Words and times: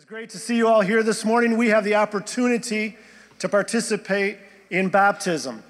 It's 0.00 0.08
great 0.08 0.30
to 0.30 0.38
see 0.38 0.56
you 0.56 0.66
all 0.66 0.80
here 0.80 1.02
this 1.02 1.26
morning. 1.26 1.58
We 1.58 1.68
have 1.68 1.84
the 1.84 1.96
opportunity 1.96 2.96
to 3.38 3.50
participate 3.50 4.38
in 4.70 4.88
baptism. 4.88 5.62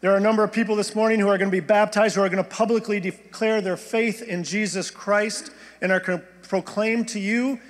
There 0.00 0.10
are 0.14 0.16
a 0.16 0.20
number 0.20 0.42
of 0.42 0.50
people 0.50 0.76
this 0.76 0.94
morning 0.94 1.20
who 1.20 1.28
are 1.28 1.36
going 1.36 1.50
to 1.50 1.54
be 1.54 1.60
baptized, 1.60 2.16
who 2.16 2.22
are 2.22 2.30
going 2.30 2.42
to 2.42 2.48
publicly 2.48 3.00
declare 3.00 3.60
their 3.60 3.76
faith 3.76 4.22
in 4.22 4.44
Jesus 4.44 4.90
Christ, 4.90 5.50
and 5.82 5.92
are 5.92 6.00
going 6.00 6.20
to 6.20 6.24
proclaim 6.48 7.04
to 7.04 7.20
you, 7.20 7.60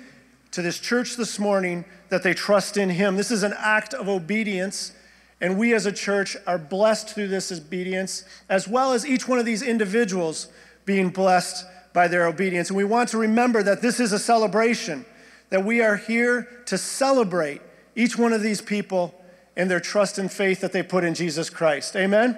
to 0.51 0.61
this 0.61 0.79
church 0.79 1.17
this 1.17 1.39
morning, 1.39 1.83
that 2.07 2.23
they 2.23 2.33
trust 2.33 2.77
in 2.77 2.89
Him. 2.89 3.17
This 3.17 3.29
is 3.29 3.43
an 3.43 3.53
act 3.57 3.93
of 3.93 4.07
obedience, 4.07 4.93
and 5.41 5.59
we 5.59 5.73
as 5.73 5.85
a 5.85 5.91
church 5.91 6.37
are 6.47 6.57
blessed 6.57 7.09
through 7.09 7.27
this 7.27 7.51
obedience, 7.51 8.23
as 8.47 8.65
well 8.65 8.93
as 8.93 9.05
each 9.05 9.27
one 9.27 9.39
of 9.39 9.45
these 9.45 9.61
individuals 9.61 10.47
being 10.85 11.09
blessed 11.09 11.65
by 11.91 12.07
their 12.07 12.27
obedience. 12.27 12.69
And 12.69 12.77
we 12.77 12.85
want 12.85 13.09
to 13.09 13.17
remember 13.17 13.61
that 13.61 13.81
this 13.81 13.99
is 13.99 14.13
a 14.13 14.19
celebration 14.19 15.05
that 15.49 15.63
we 15.63 15.81
are 15.81 15.95
here 15.95 16.47
to 16.65 16.77
celebrate 16.77 17.61
each 17.95 18.17
one 18.17 18.33
of 18.33 18.41
these 18.41 18.61
people 18.61 19.13
and 19.55 19.71
their 19.71 19.79
trust 19.79 20.17
and 20.17 20.31
faith 20.31 20.61
that 20.61 20.71
they 20.71 20.83
put 20.83 21.03
in 21.03 21.13
Jesus 21.13 21.49
Christ. 21.49 21.95
Amen? 21.95 22.37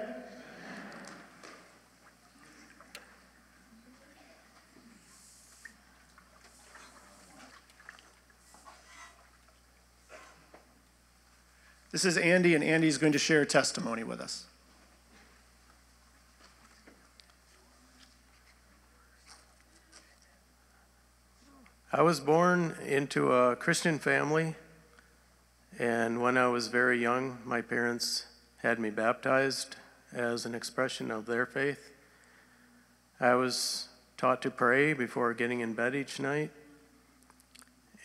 This 11.92 12.04
is 12.04 12.16
Andy, 12.16 12.54
and 12.54 12.62
Andy 12.62 12.86
is 12.86 12.98
going 12.98 13.12
to 13.12 13.18
share 13.18 13.42
a 13.42 13.46
testimony 13.46 14.04
with 14.04 14.20
us. 14.20 14.46
I 22.00 22.02
was 22.02 22.18
born 22.18 22.76
into 22.86 23.30
a 23.30 23.54
Christian 23.54 23.98
family, 23.98 24.54
and 25.78 26.22
when 26.22 26.38
I 26.38 26.48
was 26.48 26.68
very 26.68 26.98
young, 26.98 27.36
my 27.44 27.60
parents 27.60 28.24
had 28.62 28.78
me 28.78 28.88
baptized 28.88 29.76
as 30.10 30.46
an 30.46 30.54
expression 30.54 31.10
of 31.10 31.26
their 31.26 31.44
faith. 31.44 31.92
I 33.20 33.34
was 33.34 33.88
taught 34.16 34.40
to 34.40 34.50
pray 34.50 34.94
before 34.94 35.34
getting 35.34 35.60
in 35.60 35.74
bed 35.74 35.94
each 35.94 36.18
night, 36.18 36.52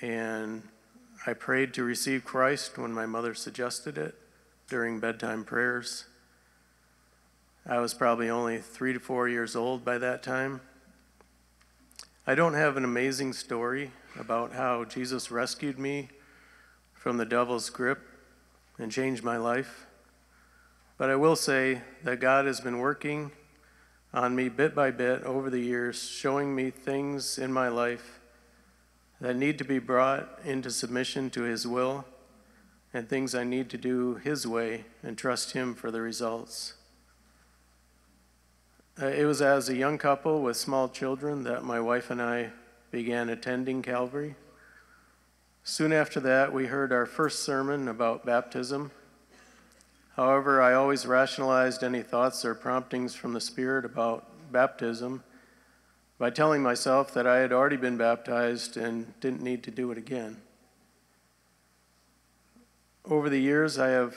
and 0.02 0.64
I 1.26 1.32
prayed 1.32 1.74
to 1.76 1.86
receive 1.86 2.26
Christ 2.26 2.78
when 2.78 2.92
my 2.92 3.06
mother 3.06 3.34
suggested 3.34 3.98
it 3.98 4.16
during 4.68 5.00
bedtime 5.00 5.46
prayers. 5.46 6.04
I 7.66 7.80
was 7.80 7.94
probably 7.94 8.30
only 8.30 8.58
three 8.58 8.92
to 8.92 9.00
four 9.00 9.30
years 9.30 9.56
old 9.56 9.86
by 9.86 10.00
that 10.00 10.22
time. 10.22 10.60
I 12.28 12.34
don't 12.34 12.56
have 12.56 12.76
an 12.76 12.84
amazing 12.84 13.34
story 13.34 13.92
about 14.20 14.52
how 14.52 14.84
Jesus 14.84 15.30
rescued 15.30 15.78
me 15.78 16.10
from 16.96 17.18
the 17.18 17.26
devil's 17.26 17.70
grip 17.70 18.02
and 18.80 18.92
changed 18.92 19.24
my 19.24 19.38
life, 19.38 19.86
but 20.98 21.12
I 21.12 21.18
will 21.18 21.36
say 21.36 21.84
that 22.04 22.20
God 22.20 22.48
has 22.48 22.60
been 22.60 22.80
working 22.80 23.30
on 24.12 24.36
me 24.36 24.50
bit 24.50 24.74
by 24.74 24.90
bit 24.90 25.22
over 25.22 25.52
the 25.52 25.60
years, 25.60 26.02
showing 26.02 26.56
me 26.56 26.72
things 26.72 27.38
in 27.38 27.54
my 27.54 27.68
life 27.68 28.20
that 29.22 29.36
need 29.36 29.60
to 29.60 29.64
be 29.64 29.78
brought 29.78 30.40
into 30.44 30.72
submission 30.72 31.30
to 31.30 31.44
His 31.44 31.68
will 31.68 32.06
and 32.92 33.08
things 33.08 33.36
I 33.36 33.44
need 33.44 33.70
to 33.70 33.78
do 33.78 34.16
His 34.16 34.48
way 34.48 34.86
and 35.04 35.16
trust 35.16 35.52
Him 35.52 35.76
for 35.76 35.92
the 35.92 36.02
results. 36.02 36.74
Uh, 39.02 39.08
it 39.08 39.26
was 39.26 39.42
as 39.42 39.68
a 39.68 39.76
young 39.76 39.98
couple 39.98 40.42
with 40.42 40.56
small 40.56 40.88
children 40.88 41.44
that 41.44 41.66
my 41.66 41.82
wife 41.82 42.10
and 42.10 42.22
I 42.22 42.52
began 42.92 43.28
attending 43.28 43.82
Calvary. 43.82 44.36
Soon 45.66 45.92
after 45.92 46.22
that, 46.22 46.54
we 46.54 46.68
heard 46.68 46.94
our 46.94 47.06
first 47.06 47.44
sermon 47.44 47.90
about 47.90 48.26
baptism. 48.26 48.92
However, 50.16 50.62
I 50.62 50.76
always 50.76 51.06
rationalized 51.06 51.84
any 51.84 52.04
thoughts 52.04 52.46
or 52.46 52.56
promptings 52.56 53.14
from 53.14 53.34
the 53.34 53.42
Spirit 53.42 53.84
about 53.84 54.28
baptism 54.50 55.26
by 56.18 56.30
telling 56.30 56.64
myself 56.64 57.14
that 57.16 57.28
I 57.28 57.40
had 57.40 57.52
already 57.52 57.76
been 57.76 57.98
baptized 57.98 58.78
and 58.78 59.20
didn't 59.20 59.42
need 59.42 59.62
to 59.64 59.72
do 59.72 59.92
it 59.92 59.98
again. 59.98 60.38
Over 63.04 63.30
the 63.30 63.42
years, 63.42 63.78
I 63.78 63.90
have 63.90 64.16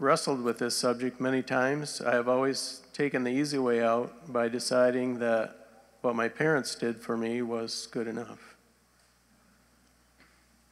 wrestled 0.00 0.40
with 0.40 0.58
this 0.58 0.74
subject 0.74 1.20
many 1.20 1.42
times. 1.42 2.00
I 2.00 2.14
have 2.14 2.26
always 2.26 2.80
taken 2.94 3.22
the 3.22 3.30
easy 3.30 3.58
way 3.58 3.82
out 3.82 4.32
by 4.32 4.48
deciding 4.48 5.18
that 5.18 5.54
what 6.00 6.16
my 6.16 6.26
parents 6.26 6.74
did 6.74 7.02
for 7.02 7.18
me 7.18 7.42
was 7.42 7.86
good 7.86 8.08
enough. 8.08 8.56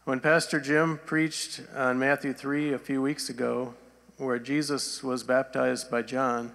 When 0.04 0.20
Pastor 0.20 0.58
Jim 0.58 0.98
preached 1.04 1.60
on 1.76 1.98
Matthew 1.98 2.32
3 2.32 2.72
a 2.72 2.78
few 2.78 3.02
weeks 3.02 3.28
ago, 3.28 3.74
where 4.16 4.38
Jesus 4.38 5.02
was 5.04 5.22
baptized 5.22 5.90
by 5.90 6.00
John, 6.00 6.50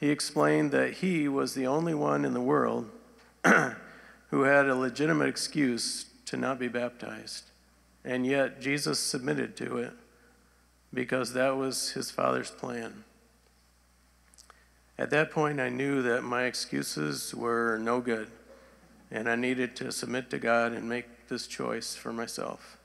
he 0.00 0.08
explained 0.08 0.70
that 0.70 0.94
he 0.94 1.28
was 1.28 1.52
the 1.52 1.66
only 1.66 1.92
one 1.92 2.24
in 2.24 2.32
the 2.32 2.40
world 2.40 2.88
who 3.44 4.42
had 4.42 4.66
a 4.66 4.74
legitimate 4.74 5.28
excuse 5.28 6.06
to 6.24 6.38
not 6.38 6.58
be 6.58 6.68
baptized. 6.68 7.44
And 8.02 8.26
yet 8.26 8.62
Jesus 8.62 8.98
submitted 8.98 9.58
to 9.58 9.76
it 9.76 9.92
because 10.92 11.32
that 11.32 11.56
was 11.56 11.90
his 11.90 12.10
father's 12.10 12.50
plan. 12.50 13.04
At 14.98 15.10
that 15.10 15.30
point, 15.30 15.60
I 15.60 15.68
knew 15.68 16.02
that 16.02 16.22
my 16.22 16.44
excuses 16.44 17.34
were 17.34 17.78
no 17.78 18.00
good, 18.00 18.30
and 19.10 19.28
I 19.28 19.36
needed 19.36 19.76
to 19.76 19.92
submit 19.92 20.30
to 20.30 20.38
God 20.38 20.72
and 20.72 20.88
make 20.88 21.28
this 21.28 21.46
choice 21.46 21.94
for 21.94 22.12
myself. 22.12 22.78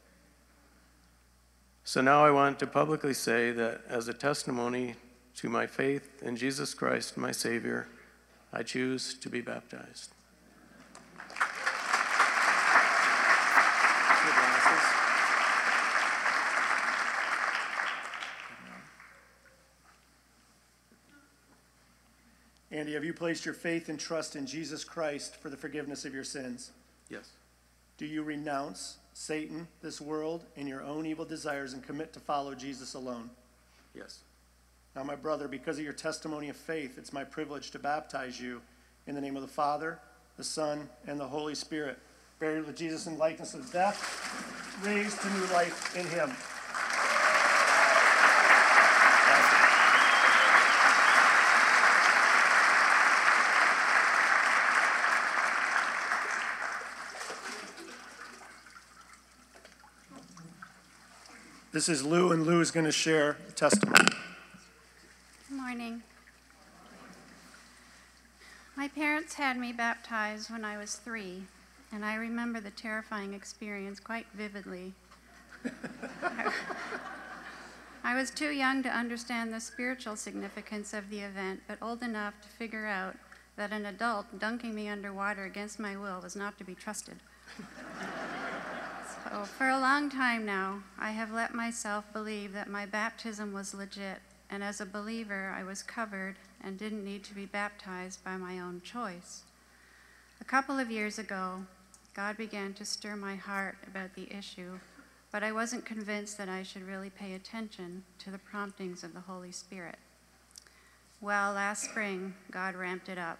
So 1.83 2.01
now 2.01 2.25
I 2.25 2.31
want 2.31 2.59
to 2.59 2.67
publicly 2.67 3.13
say 3.13 3.51
that 3.51 3.81
as 3.87 4.07
a 4.07 4.13
testimony 4.13 4.95
to 5.37 5.49
my 5.49 5.67
faith 5.67 6.21
in 6.21 6.35
Jesus 6.35 6.73
Christ, 6.73 7.17
my 7.17 7.31
Savior, 7.31 7.87
I 8.53 8.63
choose 8.63 9.13
to 9.15 9.29
be 9.29 9.41
baptized. 9.41 10.11
Andy, 22.91 22.97
have 22.97 23.05
you 23.05 23.13
placed 23.13 23.45
your 23.45 23.53
faith 23.53 23.87
and 23.87 23.97
trust 23.97 24.35
in 24.35 24.45
Jesus 24.45 24.83
Christ 24.83 25.37
for 25.37 25.49
the 25.49 25.55
forgiveness 25.55 26.03
of 26.03 26.13
your 26.13 26.25
sins? 26.25 26.71
Yes. 27.09 27.29
Do 27.97 28.05
you 28.05 28.21
renounce 28.21 28.97
Satan, 29.13 29.69
this 29.81 30.01
world, 30.01 30.43
and 30.57 30.67
your 30.67 30.83
own 30.83 31.05
evil 31.05 31.23
desires 31.23 31.71
and 31.71 31.81
commit 31.81 32.11
to 32.11 32.19
follow 32.19 32.53
Jesus 32.53 32.93
alone? 32.93 33.29
Yes. 33.95 34.19
Now, 34.93 35.03
my 35.03 35.15
brother, 35.15 35.47
because 35.47 35.77
of 35.77 35.85
your 35.85 35.93
testimony 35.93 36.49
of 36.49 36.57
faith, 36.57 36.97
it's 36.97 37.13
my 37.13 37.23
privilege 37.23 37.71
to 37.71 37.79
baptize 37.79 38.41
you 38.41 38.61
in 39.07 39.15
the 39.15 39.21
name 39.21 39.37
of 39.37 39.41
the 39.41 39.47
Father, 39.47 39.97
the 40.35 40.43
Son, 40.43 40.89
and 41.07 41.17
the 41.17 41.25
Holy 41.25 41.55
Spirit. 41.55 41.97
Buried 42.39 42.67
with 42.67 42.75
Jesus 42.75 43.07
in 43.07 43.17
likeness 43.17 43.53
of 43.53 43.71
death, 43.71 44.83
raised 44.83 45.21
to 45.21 45.29
new 45.29 45.45
life 45.53 45.95
in 45.95 46.05
him. 46.07 46.29
This 61.81 61.89
is 61.89 62.03
Lou, 62.03 62.31
and 62.31 62.45
Lou 62.45 62.61
is 62.61 62.69
going 62.69 62.85
to 62.85 62.91
share 62.91 63.37
a 63.49 63.51
testimony. 63.53 64.05
Good 65.49 65.57
morning. 65.57 66.03
My 68.75 68.87
parents 68.87 69.33
had 69.33 69.57
me 69.57 69.73
baptized 69.73 70.51
when 70.51 70.63
I 70.63 70.77
was 70.77 70.97
three, 70.97 71.41
and 71.91 72.05
I 72.05 72.13
remember 72.13 72.59
the 72.59 72.69
terrifying 72.69 73.33
experience 73.33 73.99
quite 73.99 74.27
vividly. 74.35 74.93
I 78.03 78.13
was 78.13 78.29
too 78.29 78.51
young 78.51 78.83
to 78.83 78.89
understand 78.89 79.51
the 79.51 79.59
spiritual 79.59 80.15
significance 80.15 80.93
of 80.93 81.09
the 81.09 81.21
event, 81.21 81.61
but 81.67 81.79
old 81.81 82.03
enough 82.03 82.35
to 82.43 82.47
figure 82.47 82.85
out 82.85 83.17
that 83.55 83.71
an 83.71 83.87
adult 83.87 84.37
dunking 84.37 84.75
me 84.75 84.87
underwater 84.87 85.45
against 85.45 85.79
my 85.79 85.97
will 85.97 86.21
was 86.21 86.35
not 86.35 86.59
to 86.59 86.63
be 86.63 86.75
trusted. 86.75 87.15
so, 89.23 89.43
for 89.43 89.69
a 89.69 89.79
long 89.79 90.09
time 90.09 90.45
now, 90.45 90.83
I 90.97 91.11
have 91.11 91.31
let 91.31 91.53
myself 91.53 92.05
believe 92.13 92.53
that 92.53 92.69
my 92.69 92.85
baptism 92.85 93.53
was 93.53 93.73
legit, 93.73 94.19
and 94.49 94.63
as 94.63 94.81
a 94.81 94.85
believer, 94.85 95.53
I 95.55 95.63
was 95.63 95.83
covered 95.83 96.37
and 96.63 96.77
didn't 96.77 97.05
need 97.05 97.23
to 97.25 97.35
be 97.35 97.45
baptized 97.45 98.23
by 98.23 98.37
my 98.37 98.59
own 98.59 98.81
choice. 98.83 99.43
A 100.39 100.43
couple 100.43 100.79
of 100.79 100.89
years 100.89 101.19
ago, 101.19 101.65
God 102.15 102.37
began 102.37 102.73
to 102.73 102.85
stir 102.85 103.15
my 103.15 103.35
heart 103.35 103.77
about 103.85 104.15
the 104.15 104.31
issue, 104.35 104.79
but 105.31 105.43
I 105.43 105.51
wasn't 105.51 105.85
convinced 105.85 106.37
that 106.37 106.49
I 106.49 106.63
should 106.63 106.87
really 106.87 107.09
pay 107.09 107.33
attention 107.33 108.03
to 108.19 108.31
the 108.31 108.39
promptings 108.39 109.03
of 109.03 109.13
the 109.13 109.21
Holy 109.21 109.51
Spirit. 109.51 109.97
Well, 111.21 111.53
last 111.53 111.83
spring, 111.83 112.33
God 112.49 112.75
ramped 112.75 113.09
it 113.09 113.17
up, 113.17 113.39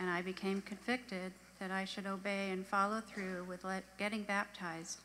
and 0.00 0.10
I 0.10 0.20
became 0.20 0.62
convicted 0.62 1.32
that 1.58 1.70
I 1.70 1.84
should 1.84 2.06
obey 2.06 2.50
and 2.50 2.66
follow 2.66 3.00
through 3.00 3.44
with 3.44 3.64
getting 3.98 4.22
baptized 4.24 4.98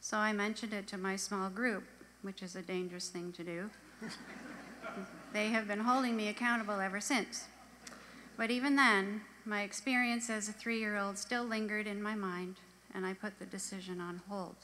So 0.00 0.16
I 0.16 0.32
mentioned 0.32 0.72
it 0.72 0.86
to 0.88 0.98
my 0.98 1.16
small 1.16 1.50
group, 1.50 1.84
which 2.22 2.42
is 2.42 2.56
a 2.56 2.62
dangerous 2.62 3.08
thing 3.08 3.32
to 3.32 3.44
do. 3.44 3.70
they 5.32 5.48
have 5.48 5.68
been 5.68 5.80
holding 5.80 6.16
me 6.16 6.28
accountable 6.28 6.80
ever 6.80 7.00
since. 7.00 7.46
But 8.36 8.50
even 8.50 8.76
then, 8.76 9.22
my 9.44 9.62
experience 9.62 10.30
as 10.30 10.48
a 10.48 10.52
three 10.52 10.78
year 10.78 10.96
old 10.96 11.18
still 11.18 11.44
lingered 11.44 11.86
in 11.86 12.02
my 12.02 12.14
mind, 12.14 12.56
and 12.94 13.04
I 13.04 13.14
put 13.14 13.38
the 13.38 13.46
decision 13.46 14.00
on 14.00 14.20
hold. 14.28 14.56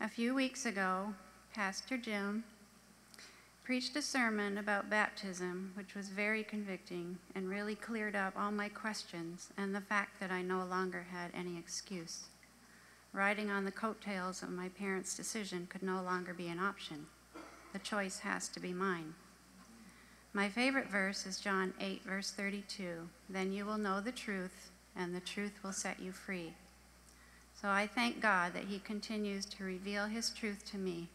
A 0.00 0.08
few 0.08 0.34
weeks 0.34 0.64
ago, 0.64 1.14
Pastor 1.54 1.98
Jim 1.98 2.44
preached 3.64 3.96
a 3.96 4.02
sermon 4.02 4.56
about 4.56 4.88
baptism, 4.88 5.72
which 5.74 5.94
was 5.94 6.08
very 6.08 6.44
convicting 6.44 7.18
and 7.34 7.50
really 7.50 7.74
cleared 7.74 8.14
up 8.14 8.32
all 8.36 8.52
my 8.52 8.68
questions 8.68 9.48
and 9.58 9.74
the 9.74 9.80
fact 9.80 10.20
that 10.20 10.30
I 10.30 10.40
no 10.40 10.64
longer 10.64 11.06
had 11.10 11.30
any 11.34 11.58
excuse. 11.58 12.26
Riding 13.12 13.50
on 13.50 13.64
the 13.64 13.72
coattails 13.72 14.42
of 14.42 14.50
my 14.50 14.68
parents' 14.68 15.16
decision 15.16 15.66
could 15.70 15.82
no 15.82 16.02
longer 16.02 16.34
be 16.34 16.48
an 16.48 16.58
option. 16.58 17.06
The 17.72 17.78
choice 17.78 18.20
has 18.20 18.48
to 18.48 18.60
be 18.60 18.72
mine. 18.72 19.14
My 20.32 20.48
favorite 20.48 20.88
verse 20.88 21.26
is 21.26 21.40
John 21.40 21.72
8, 21.80 22.02
verse 22.04 22.30
32. 22.30 23.08
Then 23.28 23.52
you 23.52 23.64
will 23.64 23.78
know 23.78 24.00
the 24.00 24.12
truth, 24.12 24.70
and 24.94 25.14
the 25.14 25.20
truth 25.20 25.58
will 25.62 25.72
set 25.72 26.00
you 26.00 26.12
free. 26.12 26.52
So 27.60 27.68
I 27.68 27.86
thank 27.86 28.20
God 28.20 28.52
that 28.54 28.64
He 28.64 28.78
continues 28.78 29.46
to 29.46 29.64
reveal 29.64 30.06
His 30.06 30.30
truth 30.30 30.64
to 30.70 30.78
me 30.78 31.08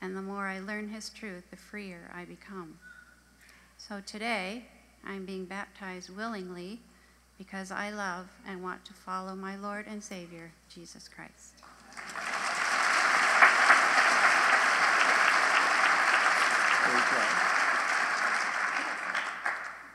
and 0.00 0.16
the 0.16 0.22
more 0.22 0.46
I 0.46 0.58
learn 0.58 0.88
His 0.88 1.08
truth, 1.10 1.44
the 1.50 1.56
freer 1.56 2.10
I 2.14 2.24
become. 2.24 2.78
So 3.78 4.00
today, 4.04 4.64
I'm 5.04 5.24
being 5.24 5.44
baptized 5.44 6.14
willingly 6.14 6.80
because 7.38 7.70
I 7.70 7.90
love 7.90 8.28
and 8.46 8.62
want 8.62 8.84
to 8.86 8.92
follow 8.92 9.34
my 9.34 9.56
Lord 9.56 9.86
and 9.88 10.02
Savior, 10.02 10.52
Jesus 10.68 11.08
Christ. 11.08 11.54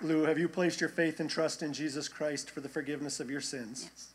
Lou, 0.03 0.23
have 0.23 0.39
you 0.39 0.49
placed 0.49 0.81
your 0.81 0.89
faith 0.89 1.19
and 1.19 1.29
trust 1.29 1.61
in 1.61 1.73
Jesus 1.73 2.07
Christ 2.07 2.49
for 2.49 2.59
the 2.59 2.69
forgiveness 2.69 3.19
of 3.19 3.29
your 3.29 3.41
sins? 3.41 3.83
Yes. 3.83 4.07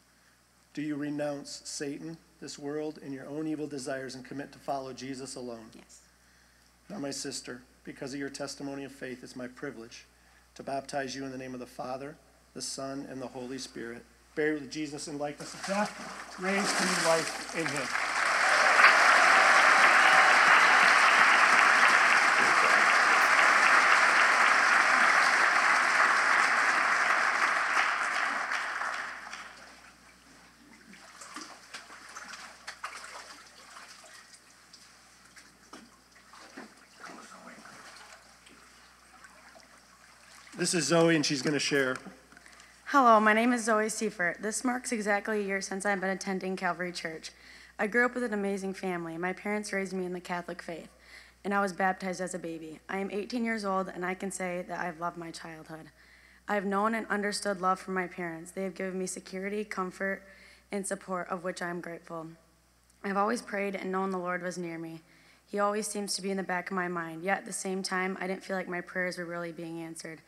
Do 0.75 0.82
you 0.82 0.96
renounce 0.96 1.62
Satan, 1.64 2.19
this 2.40 2.58
world, 2.58 2.99
and 3.05 3.14
your 3.14 3.26
own 3.29 3.46
evil 3.46 3.69
desires 3.69 4.17
and 4.17 4.25
commit 4.25 4.50
to 4.52 4.58
follow 4.58 4.93
Jesus 4.93 5.37
alone? 5.37 5.67
Yes. 5.75 6.00
Now, 6.90 6.99
my 6.99 7.12
sister, 7.12 7.62
because 7.84 8.12
of 8.14 8.20
your 8.20 8.31
testimony 8.31 8.82
of 8.82 8.90
faith, 8.90 9.22
it's 9.22 9.37
my 9.37 9.46
privilege 9.46 10.06
to 10.56 10.64
baptize 10.64 11.14
you 11.14 11.25
in 11.25 11.31
the 11.31 11.38
name 11.38 11.55
of 11.55 11.61
the 11.61 11.67
Father, 11.67 12.17
the 12.56 12.62
Son, 12.62 13.06
and 13.11 13.20
the 13.20 13.26
Holy 13.26 13.58
Spirit. 13.58 14.03
Buried 14.35 14.62
with 14.62 14.70
Jesus 14.73 15.08
in 15.08 15.19
likeness 15.19 15.53
of 15.53 15.67
death, 15.67 16.41
raised 16.41 16.79
to 16.79 16.85
new 16.87 17.08
life 17.08 17.55
in 17.55 17.67
him. 17.67 17.87
This 40.58 40.73
is 40.73 40.87
Zoe, 40.87 41.14
and 41.14 41.25
she's 41.25 41.43
going 41.43 41.53
to 41.53 41.61
share. 41.61 41.97
Hello, 42.98 43.20
my 43.20 43.34
name 43.34 43.52
is 43.52 43.64
Zoe 43.64 43.90
Seifert. 43.90 44.40
This 44.40 44.64
marks 44.64 44.90
exactly 44.90 45.40
a 45.40 45.44
year 45.44 45.60
since 45.60 45.84
I've 45.84 46.00
been 46.00 46.08
attending 46.08 46.56
Calvary 46.56 46.93
Church. 46.93 47.31
I 47.78 47.88
grew 47.88 48.06
up 48.06 48.14
with 48.14 48.22
an 48.22 48.32
amazing 48.32 48.72
family. 48.72 49.19
My 49.19 49.34
parents 49.34 49.70
raised 49.70 49.93
me 49.93 50.06
in 50.06 50.14
the 50.14 50.19
Catholic 50.19 50.62
faith, 50.62 50.88
and 51.44 51.52
I 51.52 51.60
was 51.60 51.75
baptized 51.75 52.22
as 52.22 52.32
a 52.32 52.38
baby. 52.38 52.81
I 52.88 52.96
am 52.96 53.10
18 53.10 53.44
years 53.44 53.66
old, 53.66 53.88
and 53.94 54.02
I 54.02 54.14
can 54.14 54.31
say 54.31 54.64
that 54.66 54.81
I've 54.81 54.98
loved 54.98 55.19
my 55.19 55.31
childhood. 55.31 55.90
I 56.48 56.54
have 56.54 56.64
known 56.64 56.94
and 56.94 57.06
understood 57.08 57.60
love 57.60 57.78
from 57.78 57.93
my 57.93 58.06
parents. 58.06 58.52
They 58.52 58.64
have 58.64 58.75
given 58.75 58.98
me 58.98 59.06
security, 59.06 59.62
comfort, 59.62 60.22
and 60.72 60.87
support, 60.87 61.28
of 61.28 61.44
which 61.44 61.60
I 61.60 61.69
am 61.69 61.82
grateful. 61.82 62.28
I've 63.04 63.19
always 63.19 63.43
prayed 63.43 63.75
and 63.75 63.93
known 63.93 64.10
the 64.10 64.16
Lord 64.16 64.43
was 64.43 64.56
near 64.56 64.78
me. 64.78 65.02
He 65.46 65.58
always 65.58 65.87
seems 65.87 66.14
to 66.14 66.22
be 66.22 66.31
in 66.31 66.38
the 66.38 66.43
back 66.43 66.70
of 66.70 66.76
my 66.76 66.88
mind, 66.88 67.25
yet 67.25 67.40
at 67.40 67.44
the 67.44 67.52
same 67.52 67.82
time, 67.82 68.16
I 68.22 68.26
didn't 68.26 68.43
feel 68.43 68.56
like 68.56 68.69
my 68.69 68.81
prayers 68.81 69.19
were 69.19 69.26
really 69.26 69.52
being 69.52 69.82
answered. 69.82 70.22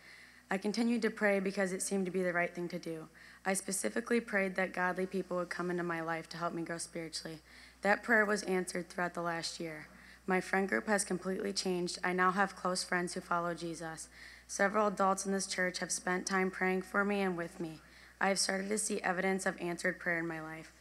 I 0.51 0.57
continued 0.57 1.03
to 1.03 1.11
pray 1.11 1.41
because 1.41 1.73
it 1.73 1.83
seemed 1.83 2.07
to 2.07 2.13
be 2.13 2.23
the 2.23 2.33
right 2.33 2.55
thing 2.55 2.69
to 2.69 2.79
do. 2.79 3.09
I 3.45 3.53
specifically 3.53 4.21
prayed 4.21 4.55
that 4.57 4.73
godly 4.73 5.07
people 5.07 5.37
would 5.37 5.51
come 5.51 5.71
into 5.71 5.83
my 5.83 6.01
life 6.01 6.29
to 6.31 6.39
help 6.39 6.55
me 6.55 6.63
grow 6.63 6.79
spiritually. 6.79 7.41
That 7.83 8.03
prayer 8.03 8.25
was 8.25 8.43
answered 8.45 8.89
throughout 8.89 9.15
the 9.15 9.23
last 9.23 9.61
year. 9.61 9.89
My 10.27 10.41
friend 10.41 10.69
group 10.69 10.87
has 10.87 11.05
completely 11.05 11.53
changed. 11.53 11.99
I 12.03 12.13
now 12.13 12.33
have 12.33 12.57
close 12.57 12.83
friends 12.83 13.15
who 13.15 13.21
follow 13.21 13.55
Jesus. 13.55 14.09
Several 14.47 14.87
adults 14.87 15.27
in 15.27 15.33
this 15.33 15.47
church 15.47 15.79
have 15.79 15.93
spent 15.93 16.27
time 16.27 16.51
praying 16.51 16.83
for 16.83 17.05
me 17.05 17.21
and 17.21 17.37
with 17.37 17.61
me. 17.61 17.81
I 18.21 18.29
have 18.29 18.39
started 18.39 18.69
to 18.71 18.79
see 18.79 19.01
evidence 19.03 19.47
of 19.47 19.61
answered 19.61 19.99
prayer 19.99 20.19
in 20.19 20.27
my 20.27 20.41
life. 20.41 20.73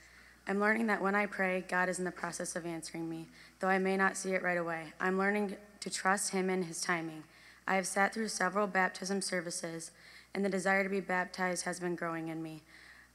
I'm 0.47 0.59
learning 0.61 0.87
that 0.87 1.01
when 1.01 1.13
I 1.13 1.25
pray, 1.25 1.65
God 1.67 1.89
is 1.89 1.99
in 1.99 2.05
the 2.05 2.11
process 2.11 2.55
of 2.55 2.65
answering 2.65 3.09
me, 3.09 3.27
though 3.59 3.67
I 3.67 3.79
may 3.79 3.97
not 3.97 4.15
see 4.15 4.31
it 4.31 4.43
right 4.43 4.57
away. 4.57 4.93
I'm 4.99 5.17
learning 5.17 5.57
to 5.81 5.89
trust 5.89 6.31
Him 6.31 6.49
and 6.49 6.63
His 6.63 6.81
timing. 6.81 7.23
I 7.67 7.75
have 7.75 7.85
sat 7.85 8.13
through 8.13 8.29
several 8.29 8.65
baptism 8.65 9.21
services, 9.21 9.91
and 10.33 10.43
the 10.43 10.49
desire 10.49 10.83
to 10.83 10.89
be 10.89 11.01
baptized 11.01 11.65
has 11.65 11.79
been 11.79 11.95
growing 11.95 12.29
in 12.29 12.41
me. 12.41 12.63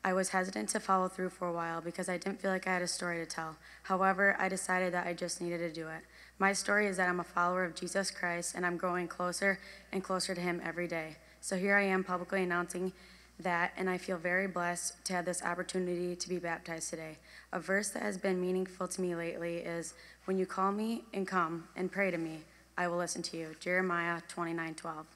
I 0.05 0.13
was 0.13 0.31
hesitant 0.31 0.69
to 0.71 0.81
follow 0.81 1.09
through 1.09 1.31
for 1.31 1.49
a 1.49 1.53
while 1.53 1.81
because 1.81 2.09
I 2.09 2.19
didn't 2.19 2.41
feel 2.41 2.51
like 2.51 2.67
I 2.67 2.75
had 2.75 2.83
a 2.83 2.89
story 2.89 3.19
to 3.19 3.27
tell. 3.27 3.57
However, 3.85 4.37
I 4.39 4.49
decided 4.49 4.93
that 4.93 5.07
I 5.07 5.15
just 5.15 5.41
needed 5.41 5.59
to 5.59 5.73
do 5.73 5.89
it. 5.89 6.03
My 6.39 6.53
story 6.53 6.87
is 6.87 6.97
that 6.97 7.09
I'm 7.09 7.21
a 7.21 7.25
follower 7.25 7.65
of 7.65 7.77
Jesus 7.77 8.11
Christ 8.11 8.57
and 8.57 8.67
I'm 8.67 8.77
growing 8.77 9.07
closer 9.07 9.61
and 9.93 10.03
closer 10.03 10.35
to 10.35 10.41
Him 10.41 10.61
every 10.65 10.89
day. 10.89 11.17
So 11.41 11.57
here 11.57 11.77
I 11.77 11.85
am 11.85 12.03
publicly 12.03 12.43
announcing 12.43 12.93
that, 13.41 13.73
and 13.77 13.89
I 13.89 13.97
feel 13.97 14.19
very 14.19 14.47
blessed 14.47 15.05
to 15.07 15.13
have 15.13 15.25
this 15.25 15.43
opportunity 15.43 16.15
to 16.17 16.29
be 16.29 16.39
baptized 16.39 16.91
today. 16.91 17.19
A 17.53 17.61
verse 17.61 17.91
that 17.91 18.03
has 18.03 18.19
been 18.19 18.41
meaningful 18.41 18.89
to 18.89 19.01
me 19.01 19.15
lately 19.15 19.59
is 19.59 19.95
When 20.25 20.39
you 20.39 20.47
call 20.47 20.73
me 20.73 21.05
and 21.15 21.27
come 21.27 21.69
and 21.77 21.91
pray 21.91 22.11
to 22.11 22.19
me, 22.19 22.41
I 22.77 22.89
will 22.89 22.99
listen 22.99 23.23
to 23.23 23.37
you. 23.37 23.55
Jeremiah 23.61 24.21
29 24.29 24.75
12. 24.75 25.07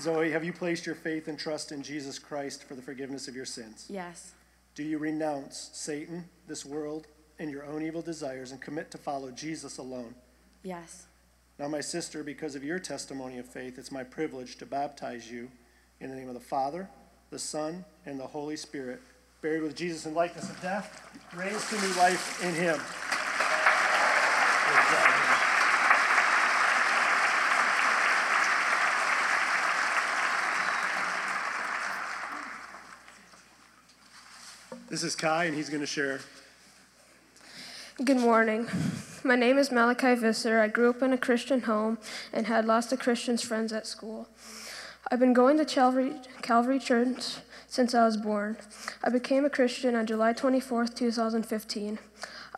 Zoe, 0.00 0.30
have 0.30 0.44
you 0.44 0.52
placed 0.52 0.84
your 0.84 0.94
faith 0.94 1.28
and 1.28 1.38
trust 1.38 1.72
in 1.72 1.82
Jesus 1.82 2.18
Christ 2.18 2.64
for 2.64 2.74
the 2.74 2.82
forgiveness 2.82 3.26
of 3.26 3.34
your 3.34 3.46
sins? 3.46 3.86
Yes. 3.88 4.32
Do 4.74 4.82
you 4.82 4.98
renounce 4.98 5.70
Satan, 5.72 6.26
this 6.46 6.66
world, 6.66 7.06
and 7.38 7.50
your 7.50 7.64
own 7.64 7.82
evil 7.82 8.02
desires 8.02 8.50
and 8.50 8.60
commit 8.60 8.90
to 8.90 8.98
follow 8.98 9.30
Jesus 9.30 9.78
alone? 9.78 10.14
Yes. 10.62 11.06
Now, 11.58 11.68
my 11.68 11.80
sister, 11.80 12.22
because 12.22 12.54
of 12.54 12.64
your 12.64 12.78
testimony 12.78 13.38
of 13.38 13.46
faith, 13.46 13.78
it's 13.78 13.92
my 13.92 14.04
privilege 14.04 14.58
to 14.58 14.66
baptize 14.66 15.30
you 15.30 15.50
in 16.00 16.10
the 16.10 16.16
name 16.16 16.28
of 16.28 16.34
the 16.34 16.40
Father, 16.40 16.90
the 17.30 17.38
Son, 17.38 17.84
and 18.04 18.18
the 18.18 18.26
Holy 18.26 18.56
Spirit, 18.56 19.00
buried 19.44 19.62
with 19.62 19.76
Jesus 19.76 20.06
in 20.06 20.14
likeness 20.14 20.48
of 20.48 20.58
death, 20.62 21.02
raised 21.36 21.68
to 21.68 21.78
new 21.78 21.94
life 21.98 22.42
in 22.42 22.54
him. 22.54 22.80
This 34.88 35.02
is 35.02 35.14
Kai, 35.14 35.44
and 35.44 35.54
he's 35.54 35.68
going 35.68 35.82
to 35.82 35.86
share. 35.86 36.20
Good 38.02 38.16
morning. 38.16 38.66
My 39.24 39.36
name 39.36 39.58
is 39.58 39.70
Malachi 39.70 40.14
Visser. 40.14 40.58
I 40.58 40.68
grew 40.68 40.88
up 40.88 41.02
in 41.02 41.12
a 41.12 41.18
Christian 41.18 41.60
home 41.60 41.98
and 42.32 42.46
had 42.46 42.64
lots 42.64 42.90
of 42.92 42.98
Christian 42.98 43.36
friends 43.36 43.74
at 43.74 43.86
school. 43.86 44.26
I've 45.10 45.20
been 45.20 45.34
going 45.34 45.58
to 45.58 45.66
Calvary, 45.66 46.14
Calvary 46.40 46.78
Church 46.78 47.36
since 47.66 47.94
I 47.94 48.06
was 48.06 48.16
born. 48.16 48.56
I 49.02 49.10
became 49.10 49.44
a 49.44 49.50
Christian 49.50 49.94
on 49.94 50.06
July 50.06 50.32
24, 50.32 50.86
2015. 50.86 51.98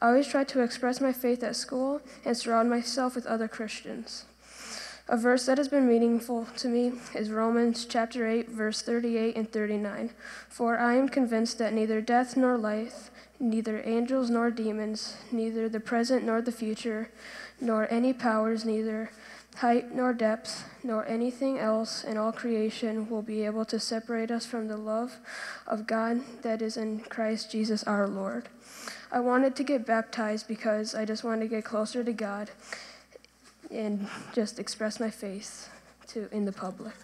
I 0.01 0.07
always 0.07 0.29
try 0.29 0.45
to 0.45 0.63
express 0.63 1.01
my 1.01 1.13
faith 1.13 1.43
at 1.43 1.57
school 1.57 2.01
and 2.25 2.37
surround 2.37 2.71
myself 2.71 3.17
with 3.17 3.27
other 3.27 3.49
Christians. 3.49 4.27
A 5.09 5.17
verse 5.17 5.47
that 5.47 5.59
has 5.59 5.69
been 5.69 5.89
meaningful 5.89 6.47
to 6.57 6.69
me 6.69 6.93
is 7.15 7.31
Romans 7.31 7.85
chapter 7.85 8.27
8 8.27 8.49
verse 8.49 8.83
38 8.83 9.37
and 9.37 9.51
39. 9.51 10.11
For 10.49 10.79
I 10.79 10.95
am 10.95 11.09
convinced 11.09 11.59
that 11.59 11.73
neither 11.73 12.01
death 12.01 12.37
nor 12.37 12.57
life, 12.57 13.11
neither 13.41 13.83
angels 13.85 14.31
nor 14.31 14.51
demons, 14.51 15.17
neither 15.33 15.69
the 15.69 15.81
present 15.81 16.25
nor 16.25 16.41
the 16.41 16.53
future, 16.53 17.11
nor 17.61 17.87
any 17.91 18.13
powers, 18.13 18.65
neither 18.65 19.11
height 19.57 19.95
nor 19.95 20.13
depth, 20.13 20.65
nor 20.83 21.07
anything 21.07 21.59
else 21.59 22.05
in 22.05 22.17
all 22.17 22.33
creation 22.33 23.09
will 23.09 23.23
be 23.23 23.45
able 23.45 23.65
to 23.65 23.81
separate 23.81 24.31
us 24.31 24.45
from 24.45 24.69
the 24.69 24.77
love 24.77 25.17
of 25.67 25.87
God 25.87 26.21
that 26.43 26.61
is 26.61 26.77
in 26.77 27.01
Christ 27.01 27.51
Jesus 27.51 27.83
our 27.85 28.07
Lord. 28.07 28.49
I 29.11 29.21
wanted 29.21 29.57
to 29.57 29.65
get 29.65 29.87
baptized 29.87 30.47
because 30.47 30.95
I 30.95 31.05
just 31.05 31.25
wanted 31.25 31.43
to 31.43 31.49
get 31.49 31.65
closer 31.65 32.05
to 32.05 32.13
God 32.13 32.51
and 33.71 34.09
just 34.35 34.59
express 34.59 35.01
my 35.01 35.11
faith 35.11 35.71
to 36.09 36.29
in 36.33 36.45
the 36.45 36.53
public. 36.53 36.95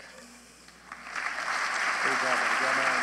job, 2.03 2.39
buddy. 2.39 2.57
Grab 2.59 2.77
my 2.77 2.85
arm. 2.85 3.03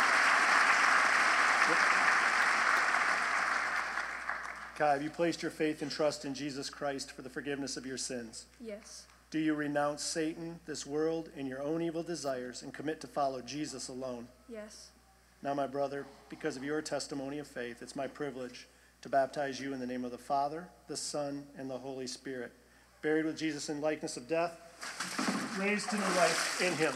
Kai, 4.78 4.94
have 4.94 5.04
you 5.04 5.10
placed 5.10 5.42
your 5.42 5.52
faith 5.52 5.82
and 5.82 5.92
trust 5.92 6.24
in 6.24 6.34
Jesus 6.34 6.70
Christ 6.70 7.12
for 7.12 7.22
the 7.22 7.30
forgiveness 7.30 7.76
of 7.76 7.86
your 7.86 7.98
sins? 7.98 8.46
Yes. 8.62 9.06
Do 9.32 9.38
you 9.38 9.54
renounce 9.54 10.02
Satan, 10.02 10.60
this 10.66 10.88
world, 10.88 11.30
and 11.38 11.48
your 11.48 11.62
own 11.62 11.84
evil 11.84 12.02
desires 12.02 12.64
and 12.64 12.74
commit 12.74 13.00
to 13.02 13.08
follow 13.08 13.42
Jesus 13.42 13.88
alone? 13.88 14.28
Yes. 14.52 14.90
Now, 15.44 15.54
my 15.54 15.68
brother, 15.68 16.08
because 16.30 16.58
of 16.58 16.64
your 16.64 16.82
testimony 16.82 17.38
of 17.38 17.48
faith, 17.48 17.84
it's 17.84 17.96
my 17.96 18.08
privilege 18.08 18.68
to 19.02 19.10
baptize 19.10 19.60
you 19.60 19.72
in 19.72 19.80
the 19.80 19.86
name 19.86 20.04
of 20.04 20.12
the 20.12 20.18
Father, 20.18 20.68
the 20.88 20.98
Son, 20.98 21.44
and 21.58 21.70
the 21.70 21.78
Holy 21.78 22.08
Spirit. 22.08 22.52
Buried 23.04 23.26
with 23.26 23.38
Jesus 23.38 23.70
in 23.70 23.82
likeness 23.82 24.18
of 24.18 24.28
death, 24.28 24.60
raised 25.60 25.92
to 25.92 25.96
new 25.96 26.02
life 26.02 26.62
in 26.62 26.74
him. 26.74 26.94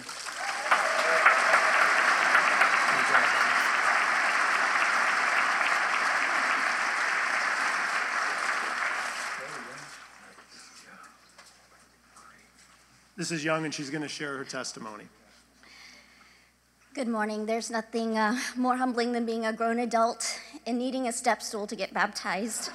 This 13.24 13.32
is 13.32 13.46
Young, 13.46 13.64
and 13.64 13.74
she's 13.74 13.90
going 13.90 14.02
to 14.02 14.10
share 14.10 14.38
her 14.38 14.44
testimony. 14.44 15.06
Good 16.94 17.08
morning. 17.08 17.46
There's 17.46 17.72
nothing 17.72 18.18
uh, 18.18 18.38
more 18.58 18.76
humbling 18.76 19.14
than 19.14 19.26
being 19.26 19.46
a 19.46 19.54
grown 19.54 19.80
adult 19.80 20.42
and 20.68 20.78
needing 20.78 21.08
a 21.08 21.14
step 21.14 21.42
stool 21.42 21.66
to 21.68 21.76
get 21.78 21.94
baptized. 21.94 22.70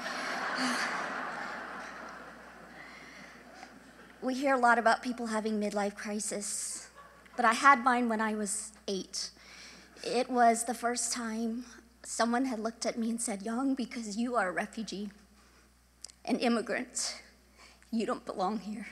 we 4.22 4.32
hear 4.32 4.54
a 4.54 4.58
lot 4.58 4.78
about 4.78 5.02
people 5.02 5.26
having 5.26 5.60
midlife 5.60 5.96
crisis, 5.96 6.88
but 7.36 7.44
I 7.44 7.52
had 7.52 7.84
mine 7.84 8.08
when 8.08 8.22
I 8.22 8.34
was 8.34 8.72
eight. 8.86 9.28
It 10.02 10.30
was 10.30 10.64
the 10.64 10.72
first 10.72 11.12
time 11.12 11.66
someone 12.04 12.46
had 12.46 12.58
looked 12.58 12.86
at 12.86 12.96
me 12.96 13.10
and 13.10 13.20
said, 13.20 13.42
Young, 13.42 13.74
because 13.74 14.16
you 14.16 14.36
are 14.36 14.48
a 14.48 14.52
refugee, 14.52 15.10
an 16.24 16.38
immigrant, 16.38 17.20
you 17.90 18.06
don't 18.06 18.24
belong 18.24 18.60
here, 18.60 18.86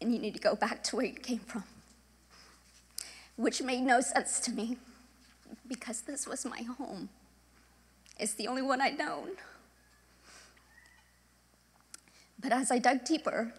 and 0.00 0.12
you 0.12 0.18
need 0.18 0.34
to 0.34 0.40
go 0.40 0.54
back 0.54 0.82
to 0.84 0.96
where 0.96 1.06
you 1.06 1.12
came 1.14 1.40
from 1.40 1.64
which 3.40 3.62
made 3.62 3.80
no 3.80 4.02
sense 4.02 4.38
to 4.38 4.52
me 4.52 4.76
because 5.66 6.02
this 6.02 6.26
was 6.26 6.44
my 6.44 6.60
home. 6.78 7.08
It's 8.18 8.34
the 8.34 8.48
only 8.48 8.60
one 8.60 8.82
I'd 8.82 8.98
known. 8.98 9.30
But 12.38 12.52
as 12.52 12.70
I 12.70 12.78
dug 12.78 13.04
deeper, 13.04 13.54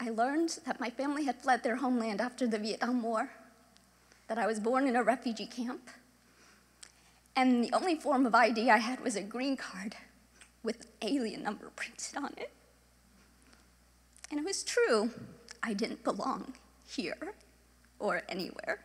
I 0.00 0.10
learned 0.10 0.58
that 0.66 0.80
my 0.80 0.90
family 0.90 1.24
had 1.24 1.40
fled 1.40 1.62
their 1.62 1.76
homeland 1.76 2.20
after 2.20 2.46
the 2.46 2.58
Vietnam 2.58 3.02
War, 3.02 3.30
that 4.26 4.36
I 4.36 4.46
was 4.48 4.58
born 4.58 4.88
in 4.88 4.96
a 4.96 5.02
refugee 5.04 5.46
camp, 5.46 5.88
and 7.36 7.62
the 7.62 7.72
only 7.72 7.94
form 7.94 8.26
of 8.26 8.34
ID 8.34 8.68
I 8.68 8.78
had 8.78 9.00
was 9.00 9.14
a 9.14 9.22
green 9.22 9.56
card 9.56 9.94
with 10.64 10.80
an 10.80 11.08
alien 11.08 11.44
number 11.44 11.70
printed 11.76 12.16
on 12.16 12.34
it. 12.36 12.50
And 14.30 14.40
it 14.40 14.44
was 14.44 14.62
true, 14.62 15.10
I 15.62 15.72
didn't 15.72 16.02
belong 16.04 16.54
here 16.88 17.34
or 17.98 18.22
anywhere. 18.28 18.80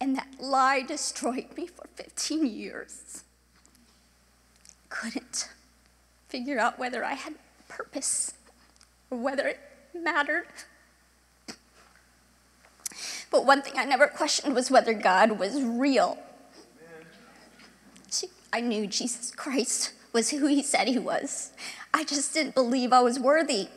And 0.00 0.16
that 0.16 0.28
lie 0.40 0.82
destroyed 0.82 1.56
me 1.56 1.66
for 1.66 1.86
15 1.94 2.46
years. 2.46 3.24
Couldn't 4.88 5.48
figure 6.28 6.58
out 6.58 6.78
whether 6.78 7.04
I 7.04 7.14
had 7.14 7.34
purpose 7.68 8.34
or 9.10 9.18
whether 9.18 9.46
it 9.46 9.60
mattered. 9.94 10.46
But 13.30 13.44
one 13.44 13.62
thing 13.62 13.74
I 13.76 13.84
never 13.84 14.06
questioned 14.06 14.54
was 14.54 14.70
whether 14.70 14.92
God 14.92 15.38
was 15.38 15.62
real. 15.62 16.18
See, 18.08 18.28
I 18.52 18.60
knew 18.60 18.86
Jesus 18.86 19.30
Christ 19.32 19.92
was 20.16 20.30
who 20.30 20.46
he 20.46 20.62
said 20.62 20.88
he 20.88 20.98
was. 20.98 21.52
I 21.92 22.02
just 22.02 22.32
didn't 22.32 22.54
believe 22.54 22.90
I 22.90 23.02
was 23.02 23.20
worthy 23.20 23.68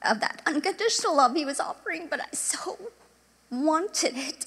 of 0.00 0.20
that 0.20 0.40
unconditional 0.46 1.16
love 1.16 1.34
he 1.34 1.44
was 1.44 1.58
offering, 1.58 2.06
but 2.08 2.20
I 2.20 2.26
so 2.30 2.78
wanted 3.50 4.12
it. 4.16 4.46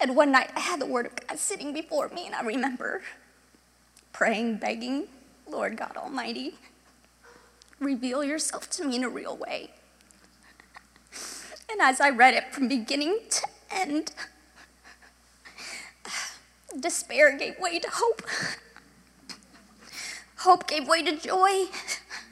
And 0.00 0.16
one 0.16 0.32
night 0.32 0.50
I 0.56 0.60
had 0.60 0.80
the 0.80 0.86
Word 0.86 1.06
of 1.06 1.12
God 1.14 1.38
sitting 1.38 1.72
before 1.72 2.08
me, 2.08 2.26
and 2.26 2.34
I 2.34 2.42
remember 2.42 3.02
praying, 4.12 4.56
begging, 4.56 5.06
Lord 5.48 5.76
God 5.76 5.96
Almighty, 5.96 6.54
reveal 7.78 8.24
yourself 8.24 8.68
to 8.70 8.84
me 8.84 8.96
in 8.96 9.04
a 9.04 9.08
real 9.08 9.36
way. 9.36 9.70
And 11.70 11.80
as 11.80 12.00
I 12.00 12.10
read 12.10 12.34
it 12.34 12.52
from 12.52 12.66
beginning 12.66 13.20
to 13.30 13.46
end, 13.70 14.10
despair 16.78 17.36
gave 17.36 17.58
way 17.58 17.78
to 17.78 17.88
hope. 17.90 18.22
Hope 20.38 20.66
gave 20.68 20.88
way 20.88 21.02
to 21.02 21.16
joy 21.16 21.66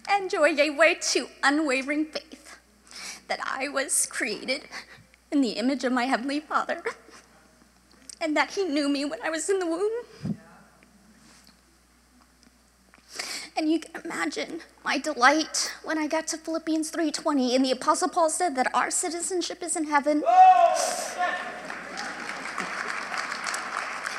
and 0.09 0.30
joy 0.30 0.54
gave 0.54 0.76
way 0.76 0.95
to 0.95 1.28
unwavering 1.42 2.07
faith 2.07 2.59
that 3.28 3.40
I 3.45 3.68
was 3.68 4.07
created 4.07 4.62
in 5.30 5.40
the 5.40 5.50
image 5.50 5.85
of 5.85 5.92
my 5.92 6.04
Heavenly 6.04 6.40
Father 6.40 6.83
and 8.21 8.37
that 8.37 8.52
He 8.52 8.64
knew 8.64 8.88
me 8.88 9.04
when 9.04 9.21
I 9.23 9.30
was 9.30 9.49
in 9.49 9.59
the 9.59 9.66
womb. 9.66 10.37
And 13.57 13.71
you 13.71 13.80
can 13.80 14.00
imagine 14.04 14.61
my 14.85 14.99
delight 14.99 15.75
when 15.83 15.99
I 15.99 16.07
got 16.07 16.28
to 16.28 16.38
Philippians 16.38 16.92
3:20 16.92 17.57
and 17.57 17.64
the 17.64 17.73
apostle 17.73 18.09
Paul 18.09 18.30
said 18.30 18.54
that 18.54 18.73
our 18.73 18.90
citizenship 18.90 19.62
is 19.62 19.76
in 19.76 19.85
heaven. 19.85 20.23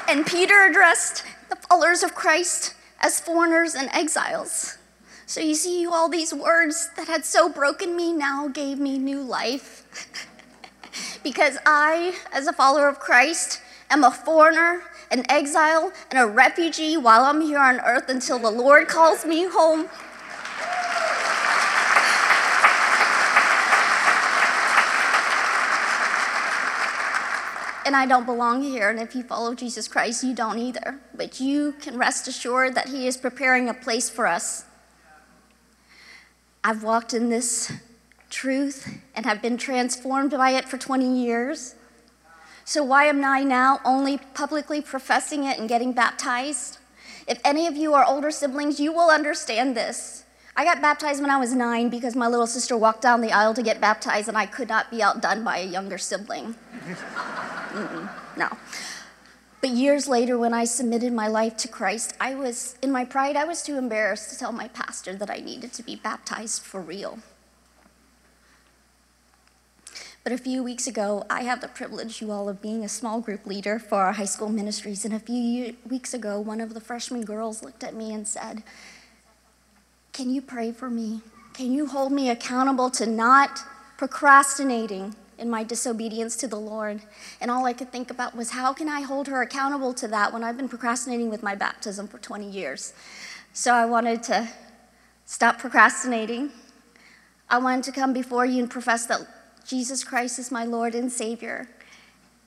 And 0.09 0.25
Peter 0.25 0.65
addressed 0.65 1.23
the 1.51 1.55
followers 1.55 2.01
of 2.01 2.15
Christ 2.15 2.73
as 2.99 3.19
foreigners 3.19 3.75
and 3.75 3.89
exiles. 3.93 4.79
So 5.27 5.39
you 5.39 5.53
see, 5.53 5.85
all 5.85 6.09
these 6.09 6.33
words 6.33 6.89
that 6.97 7.07
had 7.07 7.25
so 7.25 7.47
broken 7.47 7.95
me 7.95 8.11
now 8.11 8.47
gave 8.47 8.79
me 8.79 8.97
new 8.97 9.21
life. 9.21 9.85
because 11.23 11.59
I, 11.63 12.15
as 12.33 12.47
a 12.47 12.53
follower 12.53 12.87
of 12.87 12.97
Christ, 12.97 13.61
am 13.91 14.03
a 14.03 14.09
foreigner, 14.09 14.81
an 15.11 15.29
exile, 15.29 15.91
and 16.09 16.19
a 16.19 16.25
refugee 16.25 16.97
while 16.97 17.25
I'm 17.25 17.41
here 17.41 17.59
on 17.59 17.79
earth 17.81 18.09
until 18.09 18.39
the 18.39 18.49
Lord 18.49 18.87
calls 18.87 19.25
me 19.25 19.45
home. 19.45 19.89
And 27.85 27.95
I 27.95 28.05
don't 28.05 28.25
belong 28.25 28.61
here. 28.61 28.89
And 28.89 28.99
if 28.99 29.15
you 29.15 29.23
follow 29.23 29.53
Jesus 29.55 29.87
Christ, 29.87 30.23
you 30.23 30.33
don't 30.33 30.59
either. 30.59 30.99
But 31.15 31.39
you 31.39 31.73
can 31.81 31.97
rest 31.97 32.27
assured 32.27 32.75
that 32.75 32.89
He 32.89 33.07
is 33.07 33.17
preparing 33.17 33.69
a 33.69 33.73
place 33.73 34.09
for 34.09 34.27
us. 34.27 34.65
I've 36.63 36.83
walked 36.83 37.13
in 37.13 37.29
this 37.29 37.71
truth 38.29 38.99
and 39.15 39.25
have 39.25 39.41
been 39.41 39.57
transformed 39.57 40.31
by 40.31 40.51
it 40.51 40.67
for 40.67 40.77
20 40.77 41.23
years. 41.23 41.75
So, 42.65 42.83
why 42.83 43.05
am 43.05 43.23
I 43.25 43.43
now 43.43 43.79
only 43.83 44.19
publicly 44.33 44.81
professing 44.81 45.43
it 45.45 45.57
and 45.57 45.67
getting 45.67 45.93
baptized? 45.93 46.77
If 47.27 47.39
any 47.43 47.65
of 47.65 47.75
you 47.75 47.93
are 47.93 48.05
older 48.05 48.31
siblings, 48.31 48.79
you 48.79 48.91
will 48.91 49.09
understand 49.09 49.75
this. 49.75 50.18
I 50.59 50.65
got 50.65 50.81
baptized 50.81 51.21
when 51.21 51.31
I 51.31 51.37
was 51.37 51.55
nine 51.55 51.87
because 51.87 52.17
my 52.17 52.27
little 52.27 52.45
sister 52.45 52.75
walked 52.75 53.01
down 53.01 53.21
the 53.21 53.31
aisle 53.31 53.53
to 53.53 53.63
get 53.63 53.79
baptized, 53.79 54.27
and 54.27 54.37
I 54.37 54.45
could 54.45 54.67
not 54.67 54.91
be 54.91 55.01
outdone 55.01 55.41
by 55.41 55.59
a 55.59 55.65
younger 55.65 55.97
sibling. 55.97 56.53
no. 58.35 58.49
But 59.61 59.69
years 59.69 60.09
later, 60.09 60.37
when 60.37 60.53
I 60.53 60.65
submitted 60.65 61.13
my 61.13 61.29
life 61.29 61.55
to 61.59 61.69
Christ, 61.69 62.13
I 62.19 62.35
was, 62.35 62.75
in 62.81 62.91
my 62.91 63.05
pride, 63.05 63.37
I 63.37 63.45
was 63.45 63.63
too 63.63 63.77
embarrassed 63.77 64.31
to 64.31 64.37
tell 64.37 64.51
my 64.51 64.67
pastor 64.67 65.15
that 65.15 65.29
I 65.29 65.37
needed 65.37 65.71
to 65.71 65.81
be 65.81 65.95
baptized 65.95 66.61
for 66.61 66.81
real. 66.81 67.19
But 70.25 70.33
a 70.33 70.37
few 70.37 70.61
weeks 70.61 70.87
ago, 70.87 71.25
I 71.29 71.43
have 71.43 71.61
the 71.61 71.69
privilege, 71.69 72.21
you 72.21 72.31
all, 72.31 72.49
of 72.49 72.61
being 72.61 72.83
a 72.83 72.89
small 72.89 73.21
group 73.21 73.45
leader 73.45 73.79
for 73.79 73.99
our 73.99 74.11
high 74.11 74.25
school 74.25 74.49
ministries. 74.49 75.05
And 75.05 75.13
a 75.13 75.19
few 75.19 75.77
weeks 75.89 76.13
ago, 76.13 76.37
one 76.37 76.59
of 76.59 76.73
the 76.73 76.81
freshman 76.81 77.23
girls 77.23 77.63
looked 77.63 77.85
at 77.85 77.95
me 77.95 78.13
and 78.13 78.27
said, 78.27 78.63
Can 80.19 80.29
you 80.29 80.41
pray 80.41 80.73
for 80.73 80.89
me? 80.89 81.21
Can 81.53 81.71
you 81.71 81.85
hold 81.85 82.11
me 82.11 82.29
accountable 82.29 82.89
to 82.89 83.05
not 83.05 83.61
procrastinating 83.95 85.15
in 85.37 85.49
my 85.49 85.63
disobedience 85.63 86.35
to 86.35 86.45
the 86.45 86.59
Lord. 86.59 86.99
And 87.39 87.49
all 87.49 87.65
I 87.65 87.71
could 87.71 87.89
think 87.89 88.11
about 88.11 88.35
was 88.35 88.51
how 88.51 88.73
can 88.73 88.89
I 88.89 88.99
hold 88.99 89.27
her 89.27 89.41
accountable 89.41 89.93
to 89.93 90.09
that 90.09 90.33
when 90.33 90.43
I've 90.43 90.57
been 90.57 90.67
procrastinating 90.67 91.29
with 91.29 91.41
my 91.41 91.55
baptism 91.55 92.05
for 92.05 92.17
20 92.17 92.49
years? 92.49 92.91
So 93.53 93.73
I 93.73 93.85
wanted 93.85 94.21
to 94.23 94.49
stop 95.23 95.57
procrastinating. 95.57 96.51
I 97.49 97.59
wanted 97.59 97.85
to 97.85 97.93
come 97.93 98.11
before 98.11 98.45
you 98.45 98.59
and 98.61 98.69
profess 98.69 99.05
that 99.05 99.21
Jesus 99.65 100.03
Christ 100.03 100.37
is 100.37 100.51
my 100.51 100.65
Lord 100.65 100.95
and 100.95 101.09
Savior. 101.09 101.69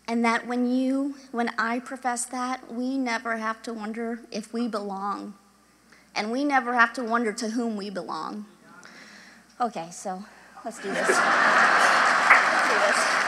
And 0.07 0.23
that 0.27 0.47
when 0.47 0.71
you, 0.71 1.15
when 1.31 1.49
I 1.57 1.79
profess 1.79 2.27
that, 2.27 2.71
we 2.71 2.99
never 2.99 3.39
have 3.39 3.63
to 3.63 3.73
wonder 3.73 4.21
if 4.31 4.53
we 4.53 4.69
belong 4.69 5.37
and 6.15 6.31
we 6.31 6.45
never 6.45 6.75
have 6.75 6.93
to 6.95 7.03
wonder 7.03 7.33
to 7.33 7.51
whom 7.51 7.77
we 7.77 7.91
belong. 7.91 8.47
Okay, 9.61 9.89
so 9.91 10.25
let's 10.65 10.79
do 10.83 10.89
this. 10.89 11.09
let's 11.09 11.19
do 12.69 12.75
this. 12.87 13.23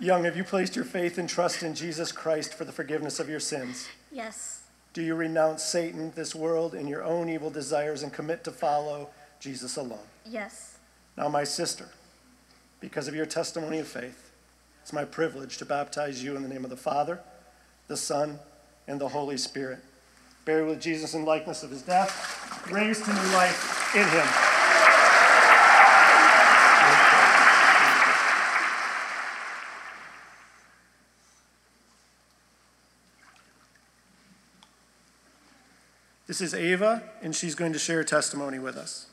Young, 0.00 0.24
have 0.24 0.34
you 0.34 0.44
placed 0.44 0.76
your 0.76 0.86
faith 0.86 1.18
and 1.18 1.28
trust 1.28 1.62
in 1.62 1.74
Jesus 1.74 2.10
Christ 2.10 2.54
for 2.54 2.64
the 2.64 2.72
forgiveness 2.72 3.20
of 3.20 3.28
your 3.28 3.38
sins? 3.38 3.86
Yes. 4.10 4.62
Do 4.94 5.02
you 5.02 5.14
renounce 5.14 5.62
Satan, 5.62 6.10
this 6.14 6.34
world, 6.34 6.74
and 6.74 6.88
your 6.88 7.04
own 7.04 7.28
evil 7.28 7.50
desires 7.50 8.02
and 8.02 8.10
commit 8.10 8.42
to 8.44 8.50
follow 8.50 9.10
Jesus 9.40 9.76
alone? 9.76 9.98
Yes. 10.24 10.78
Now, 11.18 11.28
my 11.28 11.44
sister, 11.44 11.86
because 12.80 13.06
of 13.06 13.14
your 13.14 13.26
testimony 13.26 13.78
of 13.78 13.86
faith, 13.86 14.32
it's 14.82 14.92
my 14.92 15.04
privilege 15.04 15.58
to 15.58 15.64
baptize 15.64 16.24
you 16.24 16.34
in 16.34 16.42
the 16.42 16.48
name 16.48 16.64
of 16.64 16.70
the 16.70 16.76
Father, 16.76 17.20
the 17.86 17.96
Son, 17.96 18.38
and 18.88 19.00
the 19.00 19.08
Holy 19.08 19.36
Spirit. 19.36 19.78
Buried 20.46 20.66
with 20.66 20.80
Jesus 20.80 21.14
in 21.14 21.24
likeness 21.24 21.62
of 21.62 21.70
his 21.70 21.82
death, 21.82 22.66
raised 22.72 23.04
to 23.04 23.12
new 23.12 23.32
life 23.32 23.94
in 23.94 24.08
him. 24.08 24.26
This 36.26 36.40
is 36.40 36.54
Ava, 36.54 37.02
and 37.22 37.34
she's 37.34 37.56
going 37.56 37.72
to 37.72 37.78
share 37.78 38.04
testimony 38.04 38.60
with 38.60 38.76
us. 38.76 39.09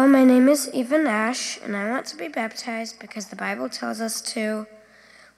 Hello, 0.00 0.10
my 0.10 0.24
name 0.24 0.48
is 0.48 0.70
Eva 0.72 0.96
Nash, 0.96 1.60
and 1.62 1.76
I 1.76 1.90
want 1.90 2.06
to 2.06 2.16
be 2.16 2.28
baptized 2.28 2.98
because 2.98 3.26
the 3.26 3.36
Bible 3.36 3.68
tells 3.68 4.00
us 4.00 4.22
to. 4.32 4.66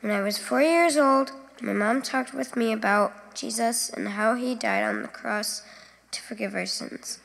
When 0.01 0.13
I 0.13 0.21
was 0.21 0.39
four 0.39 0.63
years 0.63 0.97
old, 0.97 1.33
my 1.61 1.73
mom 1.73 2.01
talked 2.01 2.33
with 2.33 2.55
me 2.55 2.73
about 2.73 3.35
Jesus 3.35 3.91
and 3.91 4.11
how 4.11 4.37
he 4.37 4.55
died 4.55 4.85
on 4.85 5.03
the 5.03 5.09
cross 5.09 5.63
to 6.13 6.23
forgive 6.23 6.55
our 6.55 6.65
sins. 6.65 7.19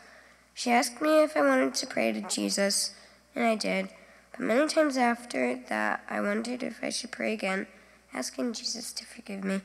She 0.56 0.72
asked 0.72 1.00
me 1.00 1.22
if 1.22 1.38
I 1.38 1.41
wanted 1.41 1.75
to 1.75 1.86
pray 1.86 2.12
to 2.12 2.22
Jesus, 2.22 2.96
and 3.36 3.46
I 3.46 3.53
did. 3.53 3.89
But 4.32 4.39
many 4.39 4.67
times 4.67 4.98
after 4.98 5.60
that, 5.70 6.03
I 6.10 6.20
wondered 6.22 6.63
if 6.63 6.84
I 6.84 6.89
should 6.89 7.12
pray 7.12 7.34
again, 7.34 7.67
asking 8.15 8.53
Jesus 8.53 8.91
to 8.94 9.06
forgive 9.06 9.44
me. 9.44 9.62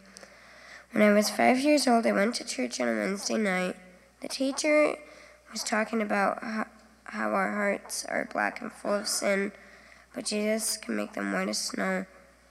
When 0.91 1.03
I 1.03 1.15
was 1.15 1.31
five 1.31 1.59
years 1.61 1.89
old, 1.89 2.07
I 2.07 2.13
went 2.13 2.35
to 2.35 2.45
church 2.45 2.83
on 2.83 2.89
a 2.89 2.93
Wednesday 2.93 3.39
night. 3.39 3.77
The 4.21 4.29
teacher 4.29 4.97
was 5.51 5.65
talking 5.65 6.03
about 6.03 6.43
how, 6.43 6.67
how 7.13 7.31
our 7.33 7.53
hearts 7.53 8.07
are 8.07 8.27
black 8.33 8.63
and 8.63 8.73
full 8.73 8.95
of 8.95 9.07
sin, 9.07 9.53
but 10.15 10.25
Jesus 10.25 10.79
can 10.79 10.97
make 10.97 11.13
them 11.13 11.33
white 11.33 11.49
as 11.49 11.59
snow. 11.59 12.07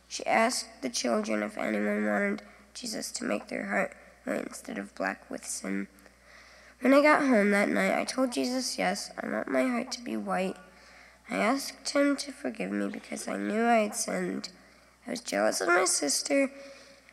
She 0.07 0.23
asked 0.27 0.83
the 0.83 0.89
children 0.89 1.41
if 1.41 1.57
anyone 1.57 2.05
wanted 2.05 2.43
Jesus 2.75 3.11
to 3.13 3.23
make 3.23 3.47
their 3.47 3.67
heart 3.67 3.93
white 4.23 4.45
instead 4.45 4.77
of 4.77 4.93
black 4.93 5.27
with 5.31 5.45
sin. 5.45 5.87
When 6.79 6.93
I 6.93 7.01
got 7.01 7.25
home 7.25 7.49
that 7.51 7.69
night, 7.69 7.97
I 7.97 8.03
told 8.03 8.31
Jesus, 8.31 8.77
Yes, 8.77 9.09
I 9.19 9.27
want 9.27 9.47
my 9.47 9.63
heart 9.63 9.91
to 9.93 10.01
be 10.01 10.15
white. 10.15 10.57
I 11.27 11.37
asked 11.37 11.89
him 11.89 12.15
to 12.17 12.31
forgive 12.31 12.71
me 12.71 12.87
because 12.87 13.27
I 13.27 13.37
knew 13.37 13.65
I 13.65 13.77
had 13.77 13.95
sinned. 13.95 14.49
I 15.07 15.11
was 15.11 15.21
jealous 15.21 15.61
of 15.61 15.69
my 15.69 15.85
sister. 15.85 16.51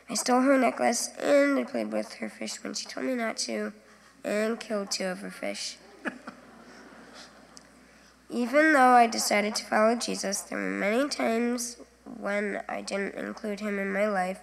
I 0.07 0.13
stole 0.13 0.41
her 0.41 0.57
necklace 0.57 1.09
and 1.19 1.57
I 1.57 1.63
played 1.63 1.91
with 1.91 2.13
her 2.15 2.29
fish 2.29 2.63
when 2.63 2.75
she 2.75 2.85
told 2.85 3.07
me 3.07 3.15
not 3.15 3.37
to, 3.37 3.73
and 4.23 4.59
killed 4.59 4.91
two 4.91 5.05
of 5.05 5.19
her 5.19 5.31
fish. 5.31 5.77
Even 8.31 8.73
though 8.73 8.93
I 8.93 9.07
decided 9.07 9.55
to 9.55 9.65
follow 9.65 9.95
Jesus, 9.95 10.41
there 10.41 10.59
were 10.59 10.69
many 10.69 11.09
times 11.09 11.77
when 12.03 12.61
I 12.69 12.81
didn't 12.81 13.15
include 13.15 13.59
him 13.59 13.79
in 13.79 13.91
my 13.91 14.07
life. 14.07 14.39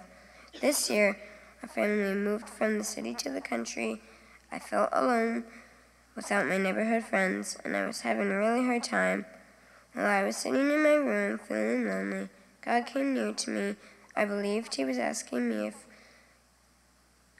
This 0.61 0.90
year, 0.90 1.16
our 1.62 1.69
family 1.69 2.14
moved 2.14 2.49
from 2.49 2.78
the 2.78 2.85
city 2.85 3.14
to 3.14 3.30
the 3.30 3.41
country. 3.41 4.02
I 4.50 4.58
felt 4.58 4.89
alone 4.91 5.45
without 6.17 6.49
my 6.49 6.58
neighborhood 6.58 7.04
friends, 7.04 7.56
and 7.65 7.76
I 7.76 7.87
was 7.87 8.00
having 8.00 8.28
a 8.28 8.39
really 8.39 8.65
hard 8.65 8.82
time. 8.82 9.25
While 9.93 10.06
I 10.06 10.25
was 10.25 10.37
sitting 10.37 10.69
in 10.69 10.82
my 10.82 10.95
room 10.95 11.39
feeling 11.39 11.87
lonely, 11.87 12.28
God 12.63 12.87
came 12.87 13.15
near 13.15 13.32
to 13.34 13.50
me. 13.50 13.76
I 14.17 14.25
believed 14.25 14.75
He 14.75 14.84
was 14.84 14.99
asking 14.99 15.49
me 15.49 15.69
if 15.69 15.87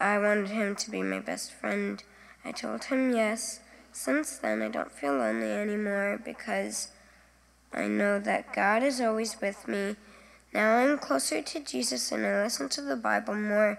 I 0.01 0.17
wanted 0.19 0.51
Him 0.51 0.77
to 0.77 0.91
be 0.93 1.03
my 1.03 1.19
best 1.19 1.53
friend. 1.53 2.05
I 2.45 2.53
told 2.53 2.85
Him 2.85 3.13
yes. 3.13 3.59
Since 3.99 4.37
then, 4.37 4.61
I 4.61 4.69
don't 4.69 4.93
feel 4.93 5.17
lonely 5.17 5.51
anymore 5.51 6.21
because 6.23 6.89
I 7.73 7.89
know 7.89 8.21
that 8.21 8.53
God 8.53 8.83
is 8.83 9.01
always 9.01 9.41
with 9.41 9.67
me. 9.67 9.97
Now 10.53 10.77
I'm 10.77 10.99
closer 10.99 11.41
to 11.41 11.61
Jesus 11.61 12.13
and 12.13 12.25
I 12.25 12.43
listen 12.43 12.69
to 12.69 12.83
the 12.83 12.95
Bible 12.95 13.35
more. 13.35 13.79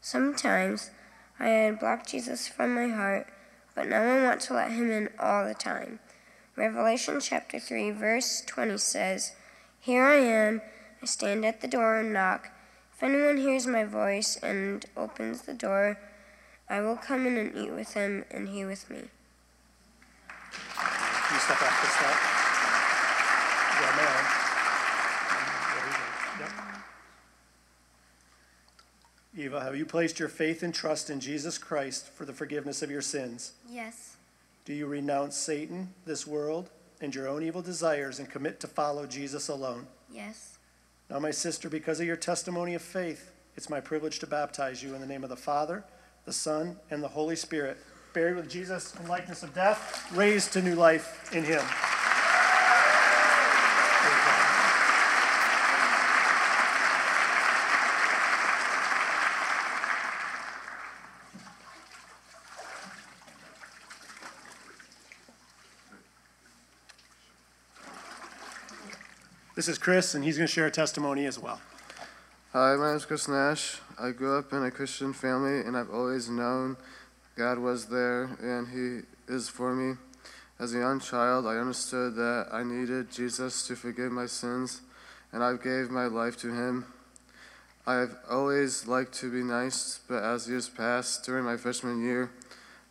Sometimes 0.00 0.90
I 1.38 1.46
had 1.46 1.78
blocked 1.78 2.08
Jesus 2.10 2.48
from 2.48 2.74
my 2.74 2.88
heart, 2.88 3.28
but 3.76 3.88
now 3.88 4.02
I 4.02 4.24
want 4.24 4.40
to 4.42 4.54
let 4.54 4.72
him 4.72 4.90
in 4.90 5.08
all 5.20 5.46
the 5.46 5.54
time. 5.54 6.00
Revelation 6.56 7.20
chapter 7.20 7.60
3, 7.60 7.92
verse 7.92 8.42
20 8.44 8.76
says, 8.78 9.36
Here 9.80 10.04
I 10.04 10.16
am, 10.16 10.62
I 11.00 11.06
stand 11.06 11.46
at 11.46 11.60
the 11.60 11.68
door 11.68 12.00
and 12.00 12.12
knock. 12.12 12.50
If 12.92 13.04
anyone 13.04 13.36
hears 13.36 13.68
my 13.68 13.84
voice 13.84 14.36
and 14.36 14.84
opens 14.96 15.42
the 15.42 15.54
door, 15.54 15.96
I 16.68 16.80
will 16.80 16.96
come 16.96 17.24
in 17.24 17.36
and 17.36 17.56
eat 17.56 17.72
with 17.72 17.94
him, 17.94 18.24
and 18.32 18.48
he 18.48 18.64
with 18.64 18.90
me. 18.90 19.10
You 21.34 21.40
step 21.40 21.58
back 21.58 21.82
a 21.82 21.86
step? 21.88 22.16
Yeah, 23.80 23.92
ma'am. 23.96 24.24
There 25.74 25.86
you 25.88 25.94
go. 26.38 26.46
Yep. 29.42 29.46
Eva, 29.46 29.60
have 29.64 29.76
you 29.76 29.84
placed 29.84 30.20
your 30.20 30.28
faith 30.28 30.62
and 30.62 30.72
trust 30.72 31.10
in 31.10 31.18
Jesus 31.18 31.58
Christ 31.58 32.06
for 32.06 32.24
the 32.24 32.32
forgiveness 32.32 32.82
of 32.82 32.90
your 32.90 33.02
sins? 33.02 33.54
Yes. 33.68 34.16
Do 34.64 34.72
you 34.72 34.86
renounce 34.86 35.36
Satan, 35.36 35.92
this 36.06 36.24
world, 36.24 36.70
and 37.00 37.12
your 37.12 37.26
own 37.26 37.42
evil 37.42 37.62
desires 37.62 38.20
and 38.20 38.30
commit 38.30 38.60
to 38.60 38.68
follow 38.68 39.04
Jesus 39.04 39.48
alone? 39.48 39.88
Yes. 40.12 40.58
Now, 41.10 41.18
my 41.18 41.32
sister, 41.32 41.68
because 41.68 41.98
of 41.98 42.06
your 42.06 42.14
testimony 42.14 42.74
of 42.74 42.82
faith, 42.82 43.32
it's 43.56 43.68
my 43.68 43.80
privilege 43.80 44.20
to 44.20 44.28
baptize 44.28 44.84
you 44.84 44.94
in 44.94 45.00
the 45.00 45.06
name 45.08 45.24
of 45.24 45.30
the 45.30 45.36
Father, 45.36 45.82
the 46.26 46.32
Son, 46.32 46.76
and 46.92 47.02
the 47.02 47.08
Holy 47.08 47.34
Spirit, 47.34 47.76
buried 48.14 48.36
with 48.36 48.48
Jesus 48.48 48.94
in 49.00 49.08
likeness 49.08 49.42
of 49.42 49.52
death, 49.52 50.08
raised 50.14 50.52
to 50.52 50.62
new 50.62 50.76
life 50.76 51.34
in 51.34 51.42
him. 51.42 51.60
This 69.56 69.68
is 69.68 69.78
Chris, 69.78 70.14
and 70.14 70.24
he's 70.24 70.36
going 70.36 70.46
to 70.46 70.52
share 70.52 70.66
a 70.66 70.70
testimony 70.70 71.26
as 71.26 71.38
well. 71.38 71.60
Hi, 72.52 72.76
my 72.76 72.88
name 72.88 72.96
is 72.96 73.04
Chris 73.04 73.26
Nash. 73.26 73.80
I 73.98 74.10
grew 74.10 74.38
up 74.38 74.52
in 74.52 74.62
a 74.62 74.70
Christian 74.70 75.12
family, 75.12 75.60
and 75.60 75.76
I've 75.76 75.90
always 75.90 76.28
known 76.28 76.76
God 77.36 77.58
was 77.58 77.86
there 77.86 78.24
and 78.40 78.68
He 78.68 79.32
is 79.32 79.48
for 79.48 79.74
me. 79.74 79.96
As 80.58 80.72
a 80.72 80.78
young 80.78 81.00
child, 81.00 81.46
I 81.46 81.56
understood 81.56 82.14
that 82.14 82.48
I 82.52 82.62
needed 82.62 83.10
Jesus 83.10 83.66
to 83.66 83.74
forgive 83.74 84.12
my 84.12 84.26
sins, 84.26 84.82
and 85.32 85.42
I 85.42 85.56
gave 85.56 85.90
my 85.90 86.06
life 86.06 86.36
to 86.38 86.52
Him. 86.52 86.86
I've 87.86 88.16
always 88.30 88.86
liked 88.86 89.12
to 89.14 89.30
be 89.30 89.42
nice, 89.42 89.98
but 90.08 90.22
as 90.22 90.48
years 90.48 90.68
passed, 90.68 91.24
during 91.24 91.44
my 91.44 91.56
freshman 91.56 92.02
year, 92.02 92.30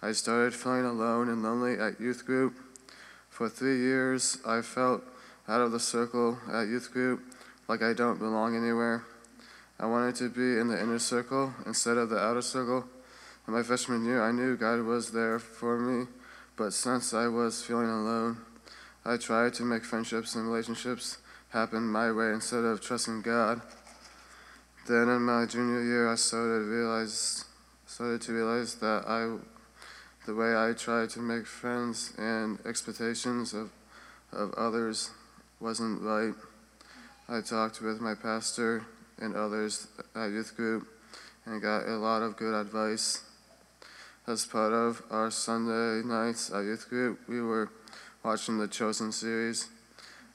I 0.02 0.12
started 0.12 0.54
feeling 0.54 0.86
alone 0.86 1.30
and 1.30 1.42
lonely 1.42 1.80
at 1.80 2.02
youth 2.02 2.26
group. 2.26 2.54
For 3.30 3.48
three 3.48 3.80
years, 3.80 4.38
I 4.46 4.62
felt 4.62 5.02
out 5.48 5.62
of 5.62 5.72
the 5.72 5.80
circle 5.80 6.38
at 6.52 6.68
youth 6.68 6.92
group, 6.92 7.22
like 7.70 7.82
I 7.82 7.94
don't 7.94 8.20
belong 8.20 8.58
anywhere. 8.58 9.06
I 9.80 9.86
wanted 9.86 10.16
to 10.16 10.30
be 10.30 10.60
in 10.60 10.68
the 10.68 10.80
inner 10.80 11.00
circle 11.00 11.54
instead 11.66 11.98
of 11.98 12.10
the 12.10 12.20
outer 12.20 12.42
circle. 12.42 12.86
In 13.48 13.54
my 13.54 13.64
freshman 13.64 14.06
year, 14.06 14.24
I 14.24 14.32
knew 14.32 14.56
God 14.56 14.82
was 14.82 15.12
there 15.12 15.38
for 15.38 15.78
me, 15.78 16.08
but 16.56 16.74
since 16.74 17.14
I 17.14 17.28
was 17.28 17.62
feeling 17.64 17.90
alone, 17.90 18.38
I 19.04 19.18
tried 19.18 19.54
to 19.56 19.64
make 19.64 19.84
friendships 19.84 20.36
and 20.36 20.48
relationships 20.48 21.18
happen 21.50 21.84
my 21.88 22.12
way 22.12 22.30
instead 22.32 22.64
of 22.64 22.80
trusting 22.80 23.22
God. 23.22 23.62
Then 24.88 25.10
in 25.10 25.22
my 25.22 25.46
junior 25.46 25.84
year, 25.84 26.10
I 26.10 26.16
started 26.16 26.66
realize 26.66 27.46
started 27.86 28.22
to 28.22 28.34
realize 28.34 28.76
that 28.76 29.04
I, 29.08 29.38
the 30.26 30.34
way 30.34 30.56
I 30.56 30.74
tried 30.74 31.10
to 31.12 31.20
make 31.20 31.46
friends 31.46 32.14
and 32.18 32.60
expectations 32.66 33.54
of 33.54 33.70
of 34.36 34.54
others 34.56 35.12
wasn't 35.60 36.02
right. 36.02 36.34
I 37.30 37.42
talked 37.42 37.82
with 37.82 38.02
my 38.02 38.16
pastor 38.16 38.86
and 39.20 39.36
others 39.36 39.88
at 40.16 40.28
youth 40.32 40.56
group 40.56 40.88
and 41.46 41.62
got 41.62 41.88
a 41.88 41.98
lot 41.98 42.22
of 42.22 42.38
good 42.38 42.54
advice. 42.54 43.22
As 44.26 44.46
part 44.46 44.72
of 44.72 45.04
our 45.12 45.30
Sunday 45.30 46.02
nights 46.08 46.50
at 46.50 46.64
youth 46.64 46.88
group, 46.88 47.20
we 47.28 47.42
were 47.42 47.70
watching 48.24 48.58
the 48.58 48.70
Chosen 48.70 49.12
series. 49.12 49.68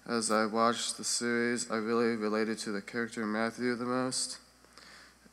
As 0.07 0.31
I 0.31 0.45
watched 0.45 0.99
the 0.99 1.05
series, 1.05 1.71
I 1.71 1.77
really 1.77 2.15
related 2.15 2.59
to 2.59 2.71
the 2.71 2.83
character 2.83 3.25
Matthew 3.25 3.75
the 3.77 3.87
most. 3.87 4.41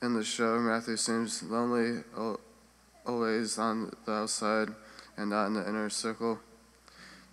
In 0.02 0.13
the 0.13 0.24
show, 0.24 0.58
Matthew 0.60 0.96
seems 0.96 1.44
lonely, 1.44 2.04
always 3.06 3.58
on 3.58 3.91
the 4.06 4.12
outside 4.13 4.70
and 5.18 5.32
not 5.32 5.48
in 5.48 5.56
the 5.56 5.68
inner 5.68 5.89
circle. 5.89 6.39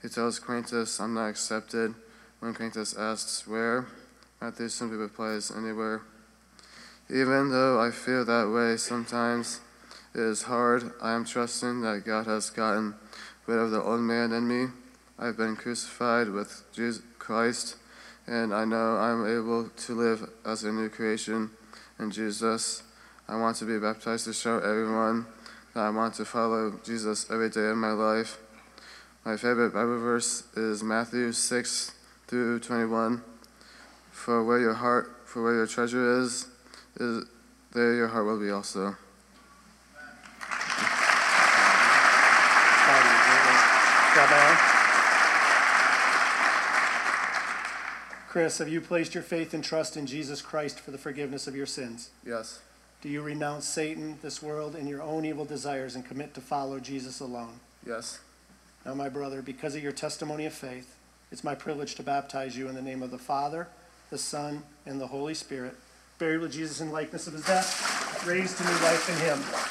He 0.03 0.09
tells 0.09 0.41
Quintus, 0.41 0.99
I'm 0.99 1.15
not 1.15 1.29
accepted, 1.29 1.95
When 2.41 2.53
Quintus 2.53 2.97
asks 2.97 3.47
where, 3.47 3.87
Matthew 4.41 4.69
simply 4.69 4.97
replies, 4.97 5.53
anywhere. 5.53 6.03
Even 7.09 7.51
though 7.51 7.81
I 7.81 7.93
feel 7.93 8.25
that 8.25 8.51
way 8.53 8.77
sometimes, 8.77 9.61
it 10.15 10.21
is 10.21 10.43
hard. 10.43 10.93
I 11.01 11.13
am 11.13 11.25
trusting 11.25 11.81
that 11.83 12.05
God 12.05 12.27
has 12.27 12.51
gotten 12.51 12.95
rid 13.47 13.59
of 13.59 13.71
the 13.71 13.83
old 13.83 14.01
man 14.01 14.33
in 14.33 14.47
me. 14.47 14.73
I've 15.19 15.37
been 15.37 15.57
crucified 15.57 16.29
with 16.29 16.65
Jesus 16.73 17.03
Christ, 17.19 17.77
and 18.27 18.55
I 18.55 18.65
know 18.65 18.97
I'm 18.97 19.27
able 19.27 19.69
to 19.69 19.95
live 19.95 20.29
as 20.45 20.65
a 20.65 20.73
new 20.73 20.89
creation 20.89 21.51
in 21.99 22.11
Jesus. 22.11 22.83
I 23.29 23.37
want 23.37 23.57
to 23.59 23.65
be 23.65 23.79
baptized 23.79 24.25
to 24.27 24.33
show 24.33 24.59
everyone 24.59 25.27
that 25.75 25.81
I 25.81 25.91
want 25.91 26.15
to 26.15 26.25
follow 26.25 26.79
Jesus 26.85 27.31
every 27.31 27.49
day 27.49 27.69
of 27.69 27.77
my 27.77 27.93
life. 27.93 28.39
My 29.25 29.37
favorite 29.37 29.73
Bible 29.73 29.99
verse 29.99 30.45
is 30.57 30.83
Matthew 30.83 31.33
6 31.33 31.93
through 32.27 32.61
21. 32.61 33.23
For 34.11 34.45
where 34.45 34.59
your 34.59 34.75
heart, 34.75 35.23
for 35.25 35.43
where 35.43 35.55
your 35.55 35.67
treasure 35.67 36.21
is, 36.21 36.49
is 36.97 37.25
there 37.73 37.95
your 37.95 38.09
heart 38.09 38.27
will 38.27 38.41
be 38.41 38.51
also. 38.51 38.97
Chris, 48.33 48.57
have 48.57 48.69
you 48.71 48.81
placed 48.81 49.13
your 49.13 49.23
faith 49.23 49.53
and 49.53 49.63
trust 49.63 49.95
in 49.95 50.07
Jesus 50.07 50.41
Christ 50.41 50.81
for 50.81 50.91
the 50.91 50.97
forgiveness 50.97 51.47
of 51.47 51.55
your 51.55 51.67
sins? 51.67 52.09
Yes. 52.27 52.63
Do 53.03 53.11
you 53.11 53.21
renounce 53.21 53.67
Satan, 53.67 54.17
this 54.23 54.43
world, 54.43 54.75
and 54.75 54.89
your 54.89 55.03
own 55.03 55.27
evil 55.27 55.45
desires 55.45 55.95
and 55.95 56.03
commit 56.03 56.33
to 56.33 56.41
follow 56.41 56.81
Jesus 56.81 57.21
alone? 57.21 57.61
Yes. 57.87 58.21
Now, 58.87 58.95
my 58.95 59.11
brother, 59.11 59.43
because 59.43 59.75
of 59.75 59.83
your 59.83 59.93
testimony 59.93 60.47
of 60.47 60.55
faith, 60.55 60.97
it's 61.31 61.45
my 61.45 61.55
privilege 61.55 61.95
to 61.97 62.03
baptize 62.03 62.57
you 62.57 62.69
in 62.69 62.75
the 62.75 62.81
name 62.81 63.03
of 63.03 63.11
the 63.11 63.19
Father, 63.19 63.69
the 64.09 64.17
Son, 64.17 64.63
and 64.87 64.99
the 64.99 65.09
Holy 65.09 65.35
Spirit, 65.35 65.77
buried 66.19 66.41
with 66.41 66.53
Jesus 66.53 66.81
in 66.81 66.91
likeness 66.91 67.27
of 67.27 67.35
his 67.35 67.45
death, 67.45 68.27
raised 68.27 68.57
to 68.57 68.65
new 68.65 68.71
life 68.71 69.11
in 69.11 69.17
him. 69.27 69.62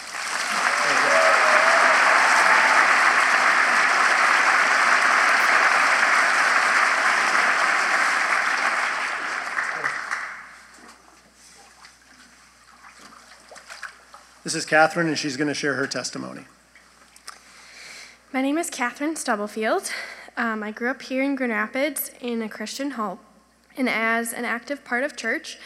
This 14.52 14.66
is 14.66 14.70
Catherine, 14.70 15.08
and 15.08 15.18
she's 15.18 15.38
going 15.38 15.48
to 15.48 15.54
share 15.54 15.76
her 15.76 15.88
testimony. 15.88 16.42
My 18.34 18.42
name 18.42 18.58
is 18.58 18.70
Catherine 18.70 19.16
Stubblefield. 19.16 19.90
Um, 20.36 20.62
I 20.62 20.72
grew 20.72 20.90
up 20.90 21.04
here 21.04 21.24
in 21.24 21.36
Grand 21.36 21.54
Rapids 21.54 22.12
in 22.20 22.42
a 22.42 22.50
Christian 22.50 22.92
home. 22.92 23.20
And 23.78 23.88
as 23.88 24.34
an 24.34 24.44
active 24.44 24.84
part 24.84 25.06
of 25.06 25.16
church, 25.16 25.58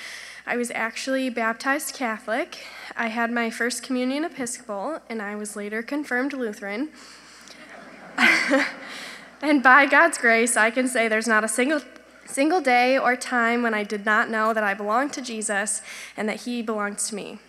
I 0.45 0.55
was 0.55 0.69
actually 0.69 1.31
baptized 1.31 1.95
Catholic. 1.95 2.63
I 2.95 3.07
had 3.07 3.31
my 3.31 3.49
first 3.49 3.81
communion 3.81 4.23
Episcopal, 4.23 4.99
and 5.09 5.19
I 5.19 5.35
was 5.35 5.55
later 5.55 5.81
confirmed 5.81 6.33
Lutheran. 6.33 6.89
and 9.41 9.63
by 9.63 9.87
God's 9.87 10.19
grace, 10.19 10.55
I 10.55 10.69
can 10.69 10.87
say 10.87 11.07
there's 11.07 11.27
not 11.27 11.43
a 11.43 11.47
single 11.47 11.81
single 12.27 12.61
day 12.61 12.99
or 12.99 13.15
time 13.15 13.63
when 13.63 13.73
I 13.73 13.83
did 13.83 14.05
not 14.05 14.29
know 14.29 14.53
that 14.53 14.63
I 14.63 14.75
belonged 14.75 15.13
to 15.13 15.23
Jesus 15.23 15.81
and 16.15 16.29
that 16.29 16.41
he 16.41 16.61
belongs 16.61 17.09
to 17.09 17.15
me. 17.15 17.39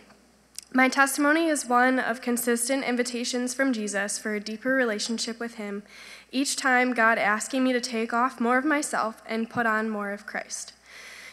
My 0.72 0.88
testimony 0.88 1.46
is 1.46 1.66
one 1.66 1.98
of 1.98 2.20
consistent 2.20 2.84
invitations 2.84 3.54
from 3.54 3.72
Jesus 3.72 4.18
for 4.18 4.34
a 4.34 4.40
deeper 4.40 4.74
relationship 4.74 5.38
with 5.38 5.54
Him, 5.54 5.84
each 6.32 6.56
time 6.56 6.92
God 6.92 7.18
asking 7.18 7.64
me 7.64 7.72
to 7.72 7.80
take 7.80 8.12
off 8.12 8.40
more 8.40 8.58
of 8.58 8.64
myself 8.64 9.22
and 9.26 9.48
put 9.48 9.64
on 9.64 9.88
more 9.88 10.10
of 10.10 10.26
Christ. 10.26 10.72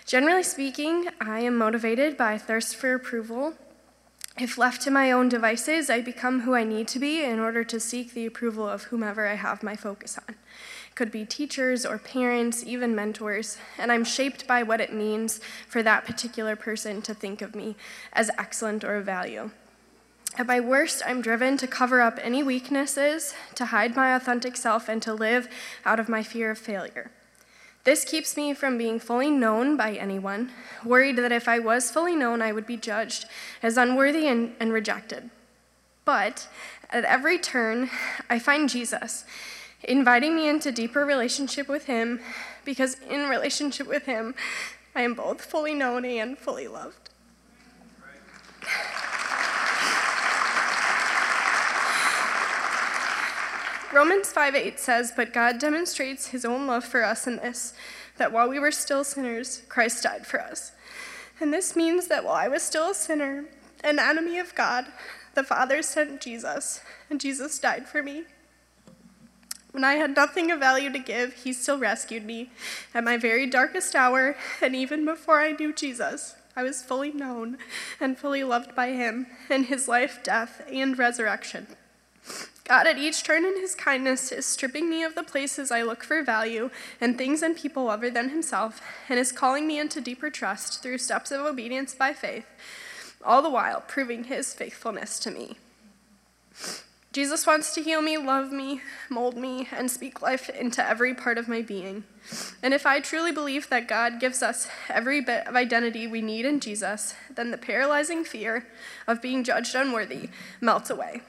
Generally 0.06 0.44
speaking, 0.44 1.08
I 1.20 1.40
am 1.40 1.58
motivated 1.58 2.16
by 2.16 2.38
thirst 2.38 2.76
for 2.76 2.94
approval. 2.94 3.56
If 4.38 4.58
left 4.58 4.82
to 4.84 4.92
my 4.92 5.12
own 5.12 5.30
devices, 5.30 5.90
I 5.90 6.02
become 6.02 6.42
who 6.42 6.56
I 6.56 6.64
need 6.64 6.88
to 6.90 7.00
be 7.00 7.24
in 7.24 7.40
order 7.40 7.64
to 7.64 7.80
seek 7.80 8.14
the 8.14 8.26
approval 8.26 8.68
of 8.68 8.84
whomever 8.84 9.28
I 9.28 9.36
have 9.36 9.64
my 9.64 9.76
focus 9.76 10.18
on 10.28 10.36
could 10.96 11.12
be 11.12 11.26
teachers 11.26 11.86
or 11.86 11.98
parents, 11.98 12.64
even 12.66 12.96
mentors, 12.96 13.58
and 13.78 13.92
I'm 13.92 14.04
shaped 14.04 14.48
by 14.48 14.64
what 14.64 14.82
it 14.82 14.94
means 14.94 15.40
for 15.68 15.82
that 15.84 16.06
particular 16.06 16.56
person 16.56 17.02
to 17.04 17.14
think 17.14 17.42
of 17.42 17.56
me 17.56 17.76
as 18.14 18.30
excellent 18.38 18.84
or 18.84 18.96
of 18.98 19.06
value. 19.06 19.52
At 20.38 20.48
my 20.48 20.60
worst, 20.60 21.04
I'm 21.06 21.22
driven 21.22 21.58
to 21.58 21.68
cover 21.68 22.02
up 22.02 22.20
any 22.22 22.42
weaknesses, 22.42 23.34
to 23.56 23.66
hide 23.66 23.96
my 23.96 24.16
authentic 24.16 24.56
self, 24.56 24.90
and 24.90 25.02
to 25.04 25.14
live 25.14 25.48
out 25.86 26.00
of 26.00 26.10
my 26.10 26.24
fear 26.24 26.52
of 26.52 26.58
failure. 26.58 27.12
This 27.84 28.06
keeps 28.06 28.38
me 28.38 28.54
from 28.54 28.78
being 28.78 29.00
fully 29.00 29.30
known 29.30 29.76
by 29.76 29.94
anyone, 29.94 30.52
worried 30.86 31.18
that 31.18 31.32
if 31.32 31.48
I 31.48 31.60
was 31.60 31.92
fully 31.92 32.16
known, 32.16 32.42
I 32.42 32.52
would 32.52 32.66
be 32.66 32.78
judged 32.78 33.26
as 33.62 33.78
unworthy 33.78 34.28
and, 34.28 34.56
and 34.60 34.72
rejected. 34.72 35.30
But 36.06 36.48
at 36.90 37.04
every 37.04 37.38
turn, 37.38 37.90
I 38.30 38.40
find 38.40 38.70
Jesus 38.70 39.26
inviting 39.84 40.36
me 40.36 40.48
into 40.48 40.72
deeper 40.72 41.06
relationship 41.06 41.68
with 41.68 41.86
Him 41.86 42.20
because 42.66 42.98
in 43.10 43.30
relationship 43.30 43.88
with 43.88 44.06
Him, 44.06 44.36
I 44.96 45.02
am 45.02 45.14
both 45.14 45.44
fully 45.44 45.74
known 45.74 46.06
and 46.06 46.38
fully 46.38 46.68
loved. 46.68 47.10
Romans 53.94 54.32
5 54.32 54.56
8 54.56 54.80
says, 54.80 55.14
But 55.16 55.34
God 55.34 55.60
demonstrates 55.60 56.28
his 56.28 56.46
own 56.46 56.66
love 56.66 56.84
for 56.84 57.04
us 57.04 57.28
in 57.28 57.36
this, 57.36 57.74
that 58.18 58.32
while 58.32 58.50
we 58.50 58.58
were 58.58 58.72
still 58.72 59.04
sinners, 59.04 59.62
Christ 59.70 60.04
died 60.04 60.26
for 60.26 60.42
us. 60.42 60.72
And 61.40 61.54
this 61.54 61.76
means 61.76 62.08
that 62.08 62.24
while 62.24 62.34
I 62.34 62.48
was 62.48 62.64
still 62.64 62.90
a 62.90 62.96
sinner, 62.96 63.46
an 63.84 64.00
enemy 64.00 64.40
of 64.40 64.56
God, 64.56 64.88
the 65.36 65.44
Father 65.44 65.84
sent 65.84 66.22
Jesus, 66.22 66.82
and 67.10 67.22
Jesus 67.22 67.60
died 67.60 67.88
for 67.88 68.02
me. 68.02 68.24
When 69.74 69.84
I 69.84 69.96
had 69.96 70.16
nothing 70.16 70.52
of 70.52 70.60
value 70.60 70.92
to 70.94 71.00
give, 71.00 71.34
he 71.34 71.52
still 71.52 71.80
rescued 71.80 72.24
me. 72.26 72.52
At 72.94 73.04
my 73.04 73.18
very 73.18 73.48
darkest 73.48 73.96
hour, 73.96 74.38
and 74.62 74.76
even 74.76 75.04
before 75.04 75.42
I 75.42 75.54
knew 75.54 75.74
Jesus, 75.74 76.36
I 76.56 76.62
was 76.62 76.84
fully 76.84 77.12
known 77.12 77.58
and 78.00 78.16
fully 78.16 78.44
loved 78.44 78.76
by 78.76 78.90
him 78.90 79.26
in 79.50 79.64
his 79.64 79.88
life, 79.88 80.20
death, 80.22 80.62
and 80.72 80.98
resurrection. 80.98 81.66
God, 82.66 82.86
at 82.86 83.00
each 83.00 83.24
turn 83.24 83.46
in 83.46 83.60
his 83.60 83.74
kindness, 83.74 84.32
is 84.32 84.46
stripping 84.46 84.92
me 84.92 85.04
of 85.04 85.16
the 85.16 85.24
places 85.24 85.72
I 85.72 85.82
look 85.82 86.04
for 86.04 86.22
value 86.22 86.70
and 87.02 87.18
things 87.18 87.42
and 87.42 87.58
people 87.58 87.90
other 87.90 88.12
than 88.12 88.30
himself, 88.30 88.80
and 89.10 89.20
is 89.20 89.32
calling 89.32 89.66
me 89.66 89.80
into 89.80 90.00
deeper 90.00 90.30
trust 90.30 90.84
through 90.84 91.00
steps 91.00 91.32
of 91.32 91.42
obedience 91.42 91.96
by 91.96 92.14
faith, 92.14 92.46
all 93.26 93.42
the 93.42 93.50
while 93.50 93.82
proving 93.88 94.26
his 94.26 94.54
faithfulness 94.54 95.18
to 95.18 95.32
me. 95.32 95.58
Jesus 97.14 97.46
wants 97.46 97.76
to 97.76 97.84
heal 97.84 98.02
me, 98.02 98.18
love 98.18 98.52
me, 98.52 98.82
mold 99.08 99.38
me, 99.38 99.70
and 99.72 99.92
speak 99.92 100.24
life 100.24 100.50
into 100.50 100.84
every 100.84 101.14
part 101.14 101.38
of 101.38 101.48
my 101.48 101.62
being. 101.62 102.06
And 102.64 102.74
if 102.74 102.88
I 102.88 103.00
truly 103.00 103.32
believe 103.32 103.70
that 103.70 103.88
God 103.88 104.20
gives 104.20 104.42
us 104.42 104.68
every 104.90 105.22
bit 105.22 105.46
of 105.46 105.56
identity 105.56 106.08
we 106.08 106.24
need 106.24 106.44
in 106.44 106.60
Jesus, 106.60 107.14
then 107.36 107.52
the 107.52 107.58
paralyzing 107.60 108.24
fear 108.24 108.66
of 109.06 109.22
being 109.22 109.44
judged 109.44 109.76
unworthy 109.76 110.30
melts 110.60 110.90
away. 110.90 111.22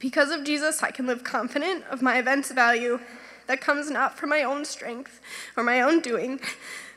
Because 0.00 0.32
of 0.32 0.42
Jesus, 0.42 0.82
I 0.82 0.90
can 0.90 1.06
live 1.06 1.22
confident 1.22 1.84
of 1.88 2.02
my 2.02 2.18
event's 2.18 2.50
value 2.50 2.98
that 3.46 3.60
comes 3.60 3.88
not 3.90 4.18
from 4.18 4.30
my 4.30 4.42
own 4.42 4.64
strength 4.64 5.20
or 5.56 5.62
my 5.62 5.80
own 5.80 6.00
doing, 6.00 6.40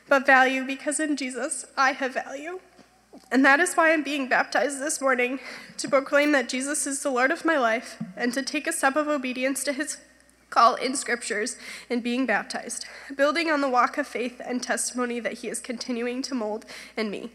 but 0.08 0.26
value 0.26 0.64
because 0.64 0.98
in 0.98 1.16
Jesus 1.16 1.64
I 1.76 1.92
have 1.92 2.14
value. 2.14 2.58
And 3.30 3.44
that 3.44 3.60
is 3.60 3.74
why 3.74 3.92
I'm 3.92 4.02
being 4.02 4.28
baptized 4.28 4.80
this 4.80 5.00
morning 5.00 5.38
to 5.76 5.88
proclaim 5.88 6.32
that 6.32 6.48
Jesus 6.48 6.86
is 6.86 7.02
the 7.02 7.10
Lord 7.10 7.30
of 7.30 7.44
my 7.44 7.58
life 7.58 8.02
and 8.16 8.32
to 8.32 8.42
take 8.42 8.66
a 8.66 8.72
step 8.72 8.96
of 8.96 9.06
obedience 9.06 9.62
to 9.64 9.72
his 9.72 9.98
call 10.48 10.76
in 10.76 10.96
scriptures 10.96 11.58
in 11.90 12.00
being 12.00 12.24
baptized, 12.24 12.86
building 13.14 13.50
on 13.50 13.60
the 13.60 13.68
walk 13.68 13.98
of 13.98 14.06
faith 14.06 14.40
and 14.42 14.62
testimony 14.62 15.20
that 15.20 15.34
he 15.34 15.48
is 15.48 15.60
continuing 15.60 16.22
to 16.22 16.34
mold 16.34 16.64
in 16.96 17.10
me. 17.10 17.30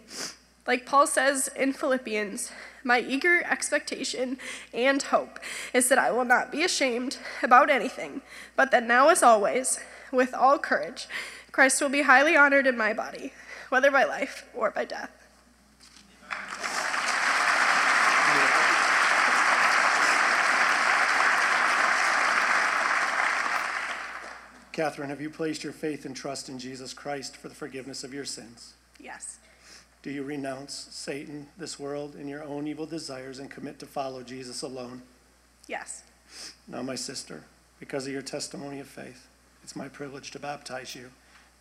Like 0.66 0.88
Paul 0.88 1.06
says 1.06 1.50
in 1.56 1.74
Philippians, 1.74 2.52
my 2.84 3.00
eager 3.00 3.44
expectation 3.44 4.38
and 4.74 5.02
hope 5.02 5.40
is 5.74 5.90
that 5.90 6.00
I 6.00 6.12
will 6.12 6.26
not 6.26 6.52
be 6.52 6.64
ashamed 6.64 7.18
about 7.44 7.70
anything, 7.70 8.22
but 8.56 8.72
that 8.72 8.84
now, 8.84 9.10
as 9.10 9.22
always, 9.22 9.80
with 10.12 10.34
all 10.34 10.58
courage, 10.58 11.08
Christ 11.52 11.82
will 11.82 11.90
be 11.90 12.02
highly 12.02 12.36
honored 12.36 12.66
in 12.66 12.78
my 12.78 12.94
body, 12.94 13.34
whether 13.70 13.92
by 13.92 14.06
life 14.06 14.50
or 14.56 14.72
by 14.72 14.86
death. 14.86 15.23
Catherine, 24.74 25.10
have 25.10 25.22
you 25.22 25.30
placed 25.30 25.64
your 25.64 25.72
faith 25.72 26.04
and 26.04 26.16
trust 26.16 26.50
in 26.50 26.58
Jesus 26.58 26.96
Christ 26.96 27.38
for 27.38 27.48
the 27.48 27.54
forgiveness 27.54 28.04
of 28.04 28.12
your 28.12 28.26
sins? 28.26 28.74
Yes. 29.00 29.38
Do 30.02 30.10
you 30.10 30.24
renounce 30.24 30.74
Satan, 30.74 31.48
this 31.58 31.80
world, 31.80 32.16
and 32.16 32.28
your 32.28 32.44
own 32.44 32.68
evil 32.68 32.88
desires 32.88 33.38
and 33.38 33.52
commit 33.52 33.78
to 33.80 33.86
follow 33.86 34.24
Jesus 34.24 34.64
alone? 34.64 35.04
Yes. 35.68 36.04
Now, 36.68 36.82
my 36.82 36.96
sister, 36.96 37.44
because 37.80 38.08
of 38.08 38.14
your 38.14 38.24
testimony 38.24 38.80
of 38.80 38.88
faith, 38.88 39.28
it's 39.64 39.76
my 39.76 39.88
privilege 39.88 40.32
to 40.32 40.40
baptize 40.40 40.96
you 40.96 41.10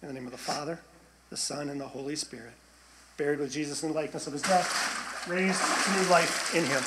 In 0.00 0.08
the 0.08 0.14
name 0.14 0.26
of 0.26 0.32
the 0.32 0.38
Father, 0.38 0.80
the 1.28 1.36
Son, 1.36 1.68
and 1.68 1.80
the 1.80 1.88
Holy 1.88 2.16
Spirit. 2.16 2.54
Buried 3.16 3.40
with 3.40 3.52
Jesus 3.52 3.82
in 3.82 3.90
the 3.90 3.94
likeness 3.94 4.26
of 4.26 4.32
his 4.32 4.42
death, 4.42 5.28
raised 5.28 5.60
to 5.60 6.02
new 6.02 6.08
life 6.08 6.54
in 6.54 6.64
him. 6.64 6.82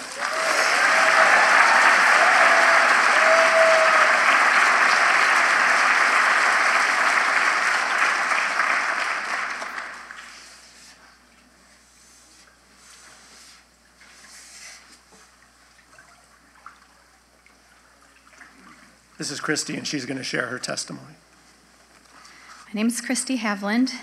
This 19.17 19.31
is 19.31 19.39
Christy, 19.39 19.77
and 19.77 19.87
she's 19.87 20.05
going 20.05 20.17
to 20.17 20.23
share 20.23 20.47
her 20.47 20.59
testimony. 20.59 21.15
My 22.67 22.73
name 22.73 22.87
is 22.87 22.99
Christy 22.99 23.37
Havland. 23.37 23.93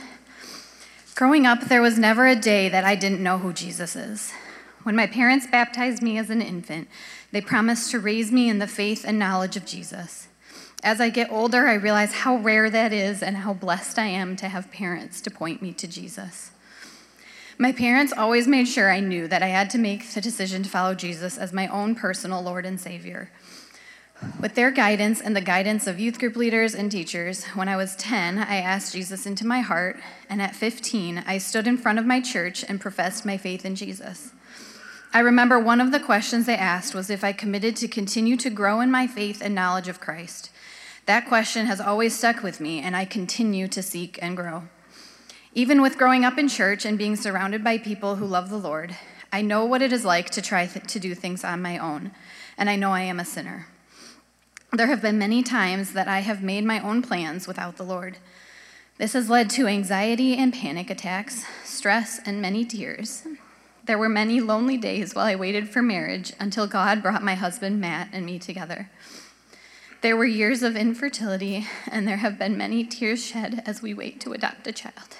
Growing 1.15 1.47
up, 1.47 1.65
there 1.69 1.83
was 1.83 1.99
never 1.99 2.27
a 2.27 2.35
day 2.35 2.71
that 2.71 2.85
I 2.85 2.95
didn't 2.95 3.23
know 3.23 3.37
who 3.37 3.53
Jesus 3.53 3.95
is. 3.95 4.33
When 4.83 4.97
my 4.97 5.07
parents 5.07 5.47
baptized 5.47 6.03
me 6.03 6.17
as 6.17 6.31
an 6.31 6.41
infant, 6.41 6.89
they 7.33 7.43
promised 7.43 7.91
to 7.91 8.01
raise 8.01 8.33
me 8.33 8.49
in 8.49 8.59
the 8.59 8.67
faith 8.67 9.05
and 9.07 9.19
knowledge 9.19 9.57
of 9.57 9.67
Jesus. 9.67 10.29
As 10.83 11.03
I 11.03 11.11
get 11.11 11.31
older, 11.31 11.69
I 11.69 11.75
realize 11.75 12.13
how 12.13 12.37
rare 12.37 12.71
that 12.71 12.95
is 12.95 13.23
and 13.23 13.37
how 13.37 13.53
blessed 13.53 13.99
I 13.99 14.07
am 14.07 14.37
to 14.37 14.49
have 14.49 14.73
parents 14.73 15.21
to 15.21 15.31
point 15.31 15.61
me 15.61 15.73
to 15.75 15.87
Jesus. 15.87 16.51
My 17.59 17.73
parents 17.73 18.15
always 18.17 18.49
made 18.49 18.67
sure 18.67 18.91
I 18.91 19.01
knew 19.01 19.29
that 19.29 19.43
I 19.43 19.49
had 19.49 19.69
to 19.71 19.79
make 19.79 20.09
the 20.09 20.21
decision 20.21 20.63
to 20.63 20.71
follow 20.71 20.95
Jesus 20.95 21.37
as 21.37 21.53
my 21.53 21.69
own 21.69 21.95
personal 21.95 22.43
Lord 22.43 22.65
and 22.65 22.81
Savior. 22.81 23.31
With 24.41 24.55
their 24.55 24.71
guidance 24.71 25.21
and 25.21 25.37
the 25.37 25.41
guidance 25.41 25.87
of 25.87 26.01
youth 26.01 26.19
group 26.19 26.35
leaders 26.35 26.75
and 26.75 26.91
teachers, 26.91 27.45
when 27.55 27.69
I 27.69 27.77
was 27.77 27.95
10, 27.97 28.39
I 28.39 28.57
asked 28.57 28.93
Jesus 28.93 29.25
into 29.25 29.47
my 29.47 29.61
heart, 29.61 30.01
and 30.29 30.43
at 30.43 30.57
15, 30.57 31.23
I 31.27 31.39
stood 31.39 31.67
in 31.67 31.77
front 31.77 31.99
of 31.99 32.07
my 32.07 32.21
church 32.21 32.65
and 32.69 32.81
professed 32.81 33.25
my 33.25 33.37
faith 33.37 33.65
in 33.65 33.77
Jesus. 33.77 34.33
I 35.15 35.21
remember 35.21 35.59
one 35.59 35.81
of 35.81 35.93
the 35.93 36.01
questions 36.01 36.47
they 36.47 36.57
asked 36.57 36.95
was 36.95 37.11
if 37.11 37.23
I 37.23 37.33
committed 37.33 37.77
to 37.77 37.89
continue 37.89 38.37
to 38.39 38.51
grow 38.51 38.81
in 38.81 38.91
my 38.91 39.07
faith 39.07 39.43
and 39.43 39.55
knowledge 39.55 39.87
of 39.87 40.01
Christ. 40.01 40.51
That 41.07 41.29
question 41.29 41.67
has 41.67 41.81
always 41.81 42.17
stuck 42.17 42.43
with 42.43 42.61
me, 42.61 42.81
and 42.81 42.97
I 42.97 43.05
continue 43.05 43.69
to 43.69 43.83
seek 43.83 44.19
and 44.23 44.37
grow. 44.37 44.65
Even 45.55 45.83
with 45.83 45.99
growing 45.99 46.25
up 46.25 46.39
in 46.39 46.49
church 46.49 46.85
and 46.85 46.97
being 46.97 47.17
surrounded 47.17 47.63
by 47.63 47.77
people 47.77 48.17
who 48.17 48.25
love 48.25 48.51
the 48.51 48.57
Lord, 48.57 48.97
I 49.33 49.43
know 49.43 49.65
what 49.65 49.83
it 49.83 49.93
is 49.93 50.05
like 50.05 50.31
to 50.31 50.43
try 50.43 50.67
th- 50.67 50.87
to 50.87 50.99
do 50.99 51.15
things 51.15 51.45
on 51.45 51.61
my 51.61 51.77
own, 51.79 52.13
and 52.57 52.71
I 52.71 52.77
know 52.77 52.93
I 52.93 53.03
am 53.03 53.21
a 53.21 53.25
sinner. 53.25 53.67
There 54.75 54.87
have 54.87 55.03
been 55.03 55.19
many 55.19 55.43
times 55.43 55.93
that 55.93 56.09
I 56.09 56.21
have 56.21 56.43
made 56.43 56.65
my 56.65 56.81
own 56.81 57.03
plans 57.03 57.47
without 57.47 57.77
the 57.77 57.83
Lord. 57.83 58.17
This 58.97 59.13
has 59.13 59.29
led 59.29 59.51
to 59.51 59.67
anxiety 59.67 60.35
and 60.35 60.51
panic 60.51 60.89
attacks, 60.89 61.45
stress, 61.63 62.19
and 62.25 62.41
many 62.41 62.65
tears. 62.65 63.25
There 63.85 63.99
were 63.99 64.09
many 64.09 64.41
lonely 64.41 64.79
days 64.79 65.15
while 65.15 65.27
I 65.27 65.35
waited 65.35 65.69
for 65.69 65.83
marriage 65.83 66.33
until 66.41 66.67
God 66.67 67.03
brought 67.03 67.23
my 67.23 67.35
husband 67.35 67.83
Matt 67.83 68.09
and 68.15 68.25
me 68.25 68.39
together. 68.39 68.89
There 70.01 70.17
were 70.17 70.25
years 70.25 70.63
of 70.63 70.75
infertility, 70.75 71.67
and 71.91 72.09
there 72.09 72.17
have 72.17 72.39
been 72.39 72.57
many 72.57 72.83
tears 72.83 73.23
shed 73.23 73.63
as 73.67 73.83
we 73.83 73.93
wait 73.93 74.23
to 74.23 74.33
adopt 74.33 74.67
a 74.67 74.73
child. 74.73 75.19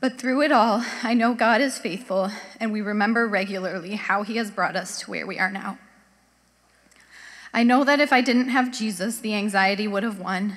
But 0.00 0.18
through 0.18 0.40
it 0.40 0.52
all, 0.52 0.86
I 1.02 1.12
know 1.12 1.34
God 1.34 1.60
is 1.60 1.78
faithful, 1.78 2.30
and 2.58 2.72
we 2.72 2.80
remember 2.80 3.28
regularly 3.28 3.96
how 3.96 4.22
He 4.22 4.36
has 4.36 4.50
brought 4.50 4.74
us 4.74 5.00
to 5.00 5.10
where 5.10 5.26
we 5.26 5.38
are 5.38 5.52
now. 5.52 5.76
I 7.54 7.62
know 7.62 7.84
that 7.84 8.00
if 8.00 8.12
I 8.12 8.20
didn't 8.20 8.48
have 8.48 8.72
Jesus, 8.72 9.18
the 9.18 9.34
anxiety 9.34 9.86
would 9.86 10.02
have 10.02 10.18
won. 10.18 10.56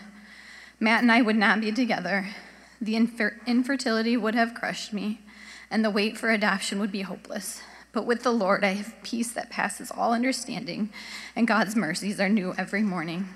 Matt 0.80 1.02
and 1.02 1.12
I 1.12 1.22
would 1.22 1.36
not 1.36 1.60
be 1.62 1.72
together. 1.72 2.30
The 2.80 2.96
infer- 2.96 3.40
infertility 3.46 4.16
would 4.16 4.36
have 4.36 4.54
crushed 4.54 4.94
me, 4.94 5.22
and 5.70 5.84
the 5.84 5.90
wait 5.90 6.18
for 6.18 6.30
adoption 6.30 6.80
would 6.80 6.92
be 6.92 7.02
hopeless. 7.02 7.62
But 7.92 8.06
with 8.06 8.24
the 8.24 8.32
Lord, 8.32 8.64
I 8.64 8.74
have 8.74 9.04
peace 9.04 9.32
that 9.32 9.50
passes 9.50 9.92
all 9.92 10.14
understanding, 10.14 10.90
and 11.36 11.48
God's 11.48 11.76
mercies 11.76 12.20
are 12.20 12.30
new 12.30 12.54
every 12.58 12.84
morning. 12.84 13.30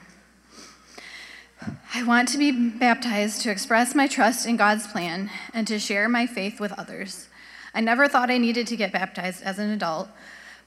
I 1.94 2.04
want 2.04 2.30
to 2.30 2.38
be 2.38 2.52
baptized 2.52 3.42
to 3.42 3.52
express 3.52 3.94
my 3.94 4.08
trust 4.08 4.46
in 4.46 4.56
God's 4.58 4.88
plan 4.88 5.30
and 5.54 5.68
to 5.68 5.80
share 5.80 6.08
my 6.08 6.26
faith 6.26 6.60
with 6.60 6.72
others. 6.74 7.28
I 7.74 7.82
never 7.82 8.08
thought 8.08 8.32
I 8.32 8.38
needed 8.38 8.68
to 8.68 8.78
get 8.78 8.94
baptized 8.94 9.44
as 9.44 9.60
an 9.60 9.70
adult, 9.70 10.10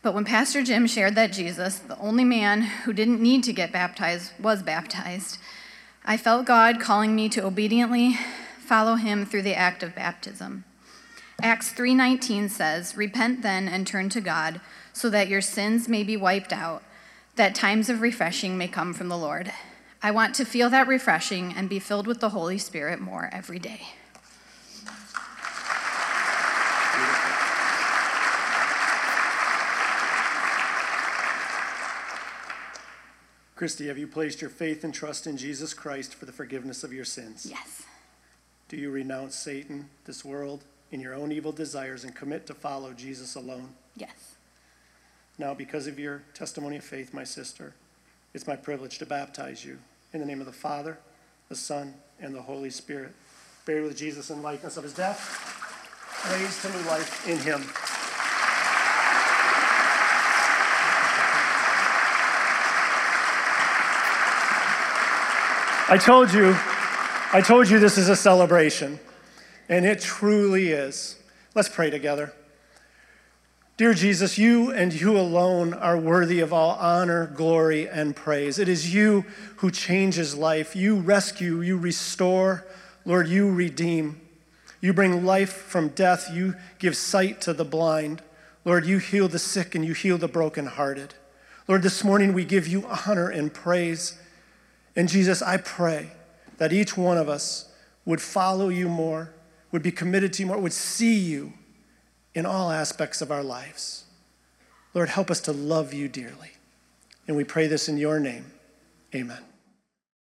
but 0.02 0.14
when 0.14 0.24
Pastor 0.24 0.62
Jim 0.62 0.86
shared 0.86 1.14
that 1.14 1.32
Jesus, 1.32 1.78
the 1.78 1.98
only 1.98 2.24
man 2.24 2.62
who 2.62 2.92
didn't 2.92 3.20
need 3.20 3.44
to 3.44 3.52
get 3.52 3.72
baptized, 3.72 4.32
was 4.40 4.62
baptized, 4.62 5.38
I 6.04 6.16
felt 6.16 6.46
God 6.46 6.80
calling 6.80 7.14
me 7.14 7.28
to 7.30 7.44
obediently 7.44 8.18
follow 8.58 8.96
him 8.96 9.24
through 9.24 9.42
the 9.42 9.54
act 9.54 9.82
of 9.82 9.94
baptism. 9.94 10.64
Acts 11.40 11.70
3:19 11.70 12.48
says, 12.48 12.96
"Repent 12.96 13.42
then 13.42 13.68
and 13.68 13.86
turn 13.86 14.08
to 14.10 14.20
God, 14.20 14.60
so 14.92 15.08
that 15.10 15.28
your 15.28 15.40
sins 15.40 15.88
may 15.88 16.02
be 16.02 16.16
wiped 16.16 16.52
out, 16.52 16.82
that 17.36 17.54
times 17.54 17.88
of 17.88 18.00
refreshing 18.00 18.58
may 18.58 18.68
come 18.68 18.92
from 18.92 19.08
the 19.08 19.16
Lord." 19.16 19.52
I 20.02 20.10
want 20.10 20.34
to 20.34 20.44
feel 20.44 20.68
that 20.70 20.88
refreshing 20.88 21.54
and 21.56 21.68
be 21.68 21.78
filled 21.78 22.08
with 22.08 22.18
the 22.18 22.30
Holy 22.30 22.58
Spirit 22.58 23.00
more 23.00 23.30
every 23.32 23.60
day. 23.60 23.94
Christy, 33.62 33.86
have 33.86 33.96
you 33.96 34.08
placed 34.08 34.40
your 34.40 34.50
faith 34.50 34.82
and 34.82 34.92
trust 34.92 35.28
in 35.28 35.36
Jesus 35.36 35.72
Christ 35.72 36.16
for 36.16 36.26
the 36.26 36.32
forgiveness 36.32 36.82
of 36.82 36.92
your 36.92 37.04
sins? 37.04 37.46
Yes. 37.48 37.84
Do 38.68 38.76
you 38.76 38.90
renounce 38.90 39.36
Satan, 39.36 39.88
this 40.04 40.24
world, 40.24 40.64
and 40.90 41.00
your 41.00 41.14
own 41.14 41.30
evil 41.30 41.52
desires 41.52 42.02
and 42.02 42.12
commit 42.12 42.44
to 42.48 42.54
follow 42.54 42.92
Jesus 42.92 43.36
alone? 43.36 43.68
Yes. 43.96 44.34
Now, 45.38 45.54
because 45.54 45.86
of 45.86 45.96
your 45.96 46.24
testimony 46.34 46.78
of 46.78 46.82
faith, 46.82 47.14
my 47.14 47.22
sister, 47.22 47.72
it's 48.34 48.48
my 48.48 48.56
privilege 48.56 48.98
to 48.98 49.06
baptize 49.06 49.64
you 49.64 49.78
in 50.12 50.18
the 50.18 50.26
name 50.26 50.40
of 50.40 50.46
the 50.46 50.52
Father, 50.52 50.98
the 51.48 51.54
Son, 51.54 51.94
and 52.18 52.34
the 52.34 52.42
Holy 52.42 52.70
Spirit, 52.70 53.14
buried 53.64 53.84
with 53.84 53.96
Jesus 53.96 54.28
in 54.30 54.42
likeness 54.42 54.76
of 54.76 54.82
his 54.82 54.92
death, 54.92 55.22
raised 56.32 56.62
to 56.62 56.68
new 56.68 56.88
life 56.88 57.28
in 57.28 57.38
him. 57.38 57.62
I 65.92 65.98
told 65.98 66.32
you, 66.32 66.56
I 67.34 67.42
told 67.44 67.68
you 67.68 67.78
this 67.78 67.98
is 67.98 68.08
a 68.08 68.16
celebration, 68.16 68.98
and 69.68 69.84
it 69.84 70.00
truly 70.00 70.68
is. 70.68 71.20
Let's 71.54 71.68
pray 71.68 71.90
together. 71.90 72.32
Dear 73.76 73.92
Jesus, 73.92 74.38
you 74.38 74.72
and 74.72 74.98
you 74.98 75.18
alone 75.18 75.74
are 75.74 75.98
worthy 75.98 76.40
of 76.40 76.50
all 76.50 76.76
honor, 76.76 77.26
glory, 77.26 77.90
and 77.90 78.16
praise. 78.16 78.58
It 78.58 78.70
is 78.70 78.94
you 78.94 79.26
who 79.56 79.70
changes 79.70 80.34
life. 80.34 80.74
You 80.74 80.96
rescue, 80.96 81.60
you 81.60 81.76
restore. 81.76 82.64
Lord, 83.04 83.28
you 83.28 83.52
redeem. 83.52 84.18
You 84.80 84.94
bring 84.94 85.26
life 85.26 85.52
from 85.52 85.88
death. 85.88 86.30
You 86.32 86.54
give 86.78 86.96
sight 86.96 87.42
to 87.42 87.52
the 87.52 87.66
blind. 87.66 88.22
Lord, 88.64 88.86
you 88.86 88.96
heal 88.96 89.28
the 89.28 89.38
sick 89.38 89.74
and 89.74 89.84
you 89.84 89.92
heal 89.92 90.16
the 90.16 90.26
brokenhearted. 90.26 91.12
Lord, 91.68 91.82
this 91.82 92.02
morning 92.02 92.32
we 92.32 92.46
give 92.46 92.66
you 92.66 92.86
honor 93.06 93.28
and 93.28 93.52
praise. 93.52 94.18
And 94.94 95.08
Jesus, 95.08 95.42
I 95.42 95.56
pray 95.56 96.10
that 96.58 96.72
each 96.72 96.96
one 96.96 97.16
of 97.16 97.28
us 97.28 97.72
would 98.04 98.20
follow 98.20 98.68
you 98.68 98.88
more, 98.88 99.32
would 99.70 99.82
be 99.82 99.92
committed 99.92 100.32
to 100.34 100.42
you 100.42 100.46
more, 100.46 100.58
would 100.58 100.72
see 100.72 101.14
you 101.14 101.52
in 102.34 102.46
all 102.46 102.70
aspects 102.70 103.20
of 103.20 103.30
our 103.30 103.42
lives. 103.42 104.04
Lord, 104.94 105.08
help 105.08 105.30
us 105.30 105.40
to 105.42 105.52
love 105.52 105.94
you 105.94 106.08
dearly. 106.08 106.52
And 107.26 107.36
we 107.36 107.44
pray 107.44 107.66
this 107.66 107.88
in 107.88 107.96
your 107.96 108.18
name. 108.18 108.46
Amen. 109.14 109.51